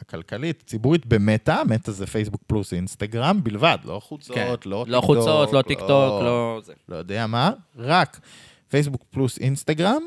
הכלכלית, 0.02 0.64
ציבורית 0.68 1.06
במטא, 1.06 1.64
מטא 1.70 1.92
זה 1.92 2.08
פייסבוק 2.08 2.42
פלוס 2.48 2.74
אינסטגרם 2.74 3.44
בלבד, 3.44 3.78
לא 3.86 4.00
חוצות, 4.04 4.36
כן. 4.36 4.54
לא 4.66 4.86
לא 4.88 5.02
חוצות, 5.02 5.54
לא 5.54 5.62
טיק 5.62 5.80
טוק, 5.80 5.90
לא... 6.24 6.62
זה. 6.64 6.74
לא 6.90 6.96
יודע 6.96 7.28
מה, 7.28 7.52
רק 7.76 8.20
פייסבוק 8.68 9.04
פלוס 9.10 9.38
אינסטגרם, 9.40 10.02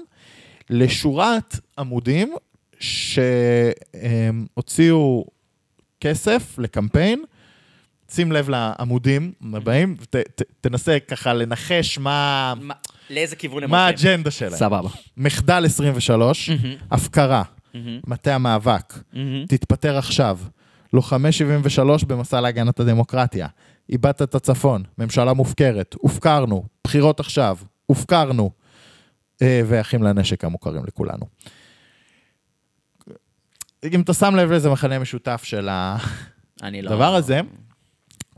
לשורת 0.71 1.57
עמודים 1.79 2.35
שהוציאו 4.01 5.25
כסף 6.01 6.59
לקמפיין. 6.59 7.25
שים 8.13 8.33
לב 8.33 8.49
לעמודים 8.49 9.33
הבאים, 9.55 9.97
ותנסה 10.01 10.99
ככה 11.09 11.33
לנחש 11.35 11.99
מה, 11.99 12.55
מה- 12.61 12.75
לאיזה 13.11 13.37
כיוון 13.37 13.63
הם 13.63 13.71
מה 13.71 13.87
הולכים? 13.87 14.11
האג'נדה 14.11 14.31
שלהם. 14.31 14.53
סבבה. 14.53 14.89
מחדל 15.17 15.63
23, 15.67 16.51
הפקרה, 16.91 17.43
מטה 18.07 18.35
המאבק. 18.35 18.95
תתפטר 19.49 19.99
עכשיו, 19.99 20.39
לוחמי 20.93 21.33
73 21.33 22.05
במסע 22.05 22.41
להגנת 22.41 22.81
הדמוקרטיה, 22.81 23.49
איבדת 23.89 24.23
את 24.23 24.35
הצפון, 24.35 24.83
ממשלה 24.99 25.33
מופקרת, 25.33 25.95
הופקרנו, 25.99 26.65
בחירות 26.85 27.21
עכשיו, 27.21 27.57
הופקרנו, 27.87 28.51
אה, 29.43 29.61
ואחים 29.67 30.03
לנשק 30.03 30.45
המוכרים 30.45 30.83
לכולנו. 30.87 31.27
אם 33.85 34.01
אתה 34.01 34.15
שם 34.15 34.35
לב 34.37 34.51
לאיזה 34.51 34.71
מכנה 34.71 34.99
משותף 34.99 35.41
של 35.45 35.61
לא... 35.61 35.71
הדבר 36.63 37.15
הזה, 37.15 37.41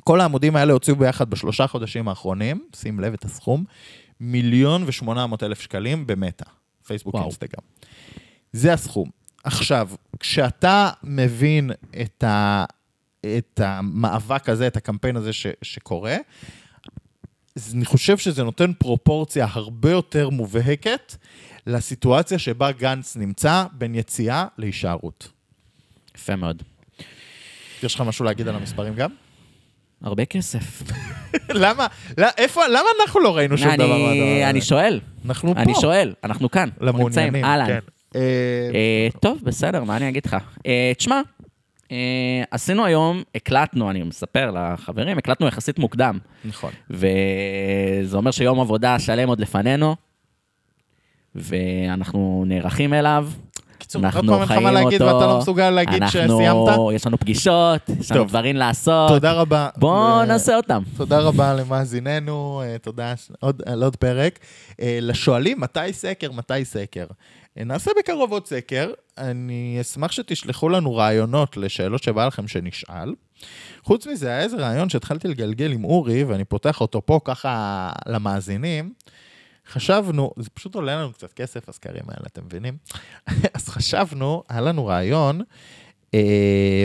כל 0.05 0.21
העמודים 0.21 0.57
האלה 0.57 0.73
הוציאו 0.73 0.97
ביחד 0.97 1.31
בשלושה 1.31 1.67
חודשים 1.67 2.09
האחרונים, 2.09 2.65
שים 2.77 3.01
לב 3.01 3.13
את 3.13 3.25
הסכום, 3.25 3.65
מיליון 4.23 4.83
ושמונה 4.87 5.27
מאות 5.27 5.43
אלף 5.43 5.61
שקלים 5.61 6.07
במטא, 6.07 6.45
פייסבוק. 6.87 7.15
אינסטגרם. 7.15 7.65
זה 8.53 8.73
הסכום. 8.73 9.11
עכשיו, 9.45 9.89
כשאתה 10.21 10.91
מבין 11.03 11.71
את, 12.03 12.25
ה, 12.25 12.65
את 13.21 13.61
המאבק 13.65 14.49
הזה, 14.49 14.67
את 14.67 14.77
הקמפיין 14.77 15.17
הזה 15.17 15.33
ש, 15.33 15.47
שקורה, 15.63 16.17
אני 17.75 17.85
חושב 17.85 18.19
שזה 18.19 18.45
נותן 18.45 18.73
פרופורציה 18.73 19.47
הרבה 19.51 19.91
יותר 19.91 20.31
מובהקת 20.31 21.17
לסיטואציה 21.67 22.39
שבה 22.39 22.73
גנץ 22.73 23.17
נמצא 23.17 23.65
בין 23.73 23.95
יציאה 23.95 24.47
להישארות. 24.59 25.29
יפה 26.17 26.37
מאוד. 26.37 26.63
יש 27.83 27.95
לך 27.95 28.01
משהו 28.01 28.25
להגיד 28.25 28.49
על 28.49 28.55
המספרים 28.55 28.95
גם? 28.95 29.11
הרבה 30.03 30.25
כסף. 30.25 30.83
למה? 31.51 31.87
לא, 32.19 32.27
איפה, 32.39 32.67
למה 32.67 32.89
אנחנו 33.03 33.21
לא 33.21 33.37
ראינו 33.37 33.59
שום 33.59 33.77
דבר 33.77 33.87
מהדבר 33.89 34.11
אני 34.11 34.43
הזה? 34.43 34.51
אני 34.51 34.61
שואל, 34.61 35.01
אנחנו 35.27 35.55
פה. 35.55 35.61
אני 35.61 35.75
שואל, 35.75 36.15
אנחנו 36.25 36.51
כאן. 36.51 36.69
למעוניינים. 36.81 37.45
כן. 37.67 37.79
אה, 38.17 38.21
אה, 38.75 39.09
טוב, 39.21 39.39
בסדר, 39.43 39.85
מה 39.85 39.97
אני 39.97 40.09
אגיד 40.09 40.27
לך? 40.27 40.37
אה, 40.67 40.93
תשמע, 40.97 41.21
אה, 41.93 42.43
עשינו 42.51 42.85
היום, 42.85 43.23
הקלטנו, 43.35 43.91
אני 43.91 44.03
מספר 44.03 44.51
לחברים, 44.51 45.19
הקלטנו 45.19 45.47
יחסית 45.47 45.79
מוקדם. 45.79 46.19
נכון. 46.45 46.73
וזה 46.91 48.17
אומר 48.17 48.31
שיום 48.31 48.61
עבודה 48.61 48.99
שלם 48.99 49.29
עוד 49.29 49.41
לפנינו, 49.41 49.97
ואנחנו 51.35 52.45
נערכים 52.47 52.95
אליו. 52.95 53.29
קיצור, 54.01 54.05
עוד 54.07 54.41
אנחנו 54.41 54.49
פעם 54.49 54.59
אין 54.59 54.59
לך 54.59 54.65
מה 54.65 54.83
להגיד 54.83 55.03
אותו. 55.03 55.15
ואתה 55.15 55.27
לא 55.27 55.39
מסוגל 55.39 55.71
להגיד 55.71 56.03
אנחנו- 56.03 56.21
שסיימת? 56.21 56.95
יש 56.95 57.07
לנו 57.07 57.19
פגישות, 57.19 57.81
יש 58.01 58.13
לנו. 58.13 58.25
דברים 58.25 58.57
לעשות. 58.57 59.09
תודה 59.09 59.33
רבה. 59.33 59.69
בואו 59.77 60.25
נעשה 60.25 60.57
אותם. 60.57 60.83
תודה 60.97 61.19
רבה 61.19 61.55
למאזיננו, 61.55 62.63
אה, 62.65 62.77
תודה 62.79 63.15
על 63.67 63.83
עוד 63.83 63.97
פרק. 63.97 64.39
אה, 64.81 64.99
לשואלים, 65.03 65.61
מתי 65.61 65.93
סקר, 65.93 66.33
מתי 66.33 66.65
סקר. 66.65 67.07
אה, 67.59 67.65
נעשה 67.65 67.91
בקרוב 67.99 68.33
עוד 68.33 68.47
סקר. 68.47 68.91
אני 69.19 69.79
אשמח 69.81 70.13
שתשלחו 70.13 70.69
לנו 70.69 70.95
רעיונות 70.95 71.57
לשאלות 71.57 72.03
שבא 72.03 72.27
לכם 72.27 72.49
שנשאל. 72.49 73.15
חוץ 73.85 74.07
מזה, 74.07 74.29
היה 74.29 74.41
איזה 74.41 74.57
רעיון 74.57 74.89
שהתחלתי 74.89 75.29
לגלגל 75.29 75.73
עם 75.73 75.85
אורי, 75.85 76.25
ואני 76.25 76.45
פותח 76.45 76.81
אותו 76.81 77.07
פה 77.07 77.21
ככה 77.25 77.91
למאזינים. 78.07 78.93
חשבנו, 79.71 80.31
זה 80.39 80.51
פשוט 80.51 80.75
עולה 80.75 80.97
לנו 80.97 81.13
קצת 81.13 81.33
כסף, 81.33 81.69
הסקרים 81.69 82.05
האלה, 82.09 82.25
אתם 82.27 82.45
מבינים? 82.45 82.77
אז 83.55 83.69
חשבנו, 83.69 84.43
היה 84.49 84.61
לנו 84.61 84.87
רעיון, 84.87 85.41
אה, 86.15 86.85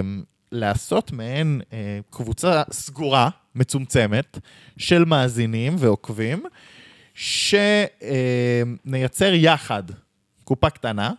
לעשות 0.51 1.11
מעין 1.11 1.61
אה, 1.73 1.99
קבוצה 2.09 2.63
סגורה, 2.71 3.29
מצומצמת, 3.55 4.37
של 4.77 5.05
מאזינים 5.05 5.75
ועוקבים, 5.79 6.43
שנייצר 8.83 9.33
יחד 9.33 9.83
קופה 10.43 10.69
קטנה, 10.69 11.11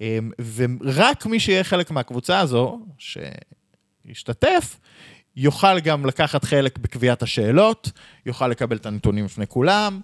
אה, 0.00 0.18
ורק 0.54 1.26
מי 1.26 1.40
שיהיה 1.40 1.64
חלק 1.64 1.90
מהקבוצה 1.90 2.40
הזו, 2.40 2.80
שישתתף, 2.98 4.76
יוכל 5.40 5.80
גם 5.80 6.06
לקחת 6.06 6.44
חלק 6.44 6.78
בקביעת 6.78 7.22
השאלות, 7.22 7.90
יוכל 8.26 8.48
לקבל 8.48 8.76
את 8.76 8.86
הנתונים 8.86 9.24
לפני 9.24 9.46
כולם, 9.46 10.00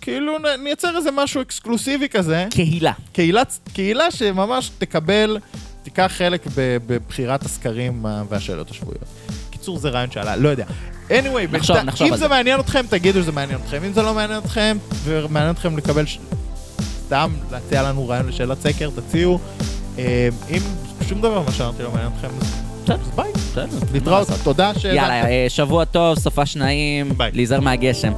כאילו 0.00 0.32
נייצר 0.62 0.96
איזה 0.96 1.10
משהו 1.10 1.42
אקסקלוסיבי 1.42 2.08
כזה. 2.08 2.46
קהילה. 2.50 2.92
קהילה, 3.12 3.42
קהילה 3.72 4.10
שממש 4.10 4.70
תקבל, 4.78 5.38
תיקח 5.82 6.12
חלק 6.16 6.46
בבחירת 6.56 7.44
הסקרים 7.44 8.04
והשאלות 8.28 8.70
השבועיות. 8.70 9.04
קיצור, 9.50 9.78
זה 9.78 9.88
רעיון 9.88 10.10
שעלה, 10.10 10.36
לא 10.36 10.48
יודע. 10.48 10.66
anyway, 11.08 11.12
נחשוב, 11.52 11.76
בינתיים- 11.76 11.86
נחשוב 11.86 12.06
אם 12.06 12.12
זה 12.12 12.18
זה. 12.18 12.28
מעניין 12.28 12.60
אתכם, 12.60 12.82
תגידו 12.90 13.22
שזה 13.22 13.32
מעניין 13.32 13.58
אתכם. 13.60 13.84
אם 13.84 13.92
זה 13.92 14.02
לא 14.02 14.14
מעניין 14.14 14.38
אתכם, 14.38 14.76
ומעניין 15.04 15.50
אתכם 15.54 15.76
לקבל, 15.76 16.06
ש... 16.06 16.18
סתם 17.06 17.32
להציע 17.50 17.82
לנו 17.82 18.08
רעיון 18.08 18.28
לשאלת 18.28 18.60
סקר, 18.60 18.90
תציעו. 18.90 19.38
אה, 19.98 20.28
אם 20.50 20.62
שום 21.08 21.18
דבר 21.20 21.42
מה 21.42 21.52
שאמרתי 21.52 21.82
לא 21.82 21.90
מעניין 21.90 22.12
אתכם, 22.16 22.28
בסדר. 22.84 22.96
ביי. 23.16 23.32
בסדר. 23.34 23.78
להתראות, 23.92 24.28
לעשות? 24.28 24.44
תודה 24.44 24.72
שהאזנתם. 24.74 24.96
יאללה, 24.96 25.26
אה, 25.28 25.46
שבוע 25.48 25.84
טוב, 25.84 26.18
סופה 26.18 26.46
שניים, 26.46 27.12
ביי. 27.16 27.30
להיזהר 27.34 27.60
מהגשם. 27.60 28.12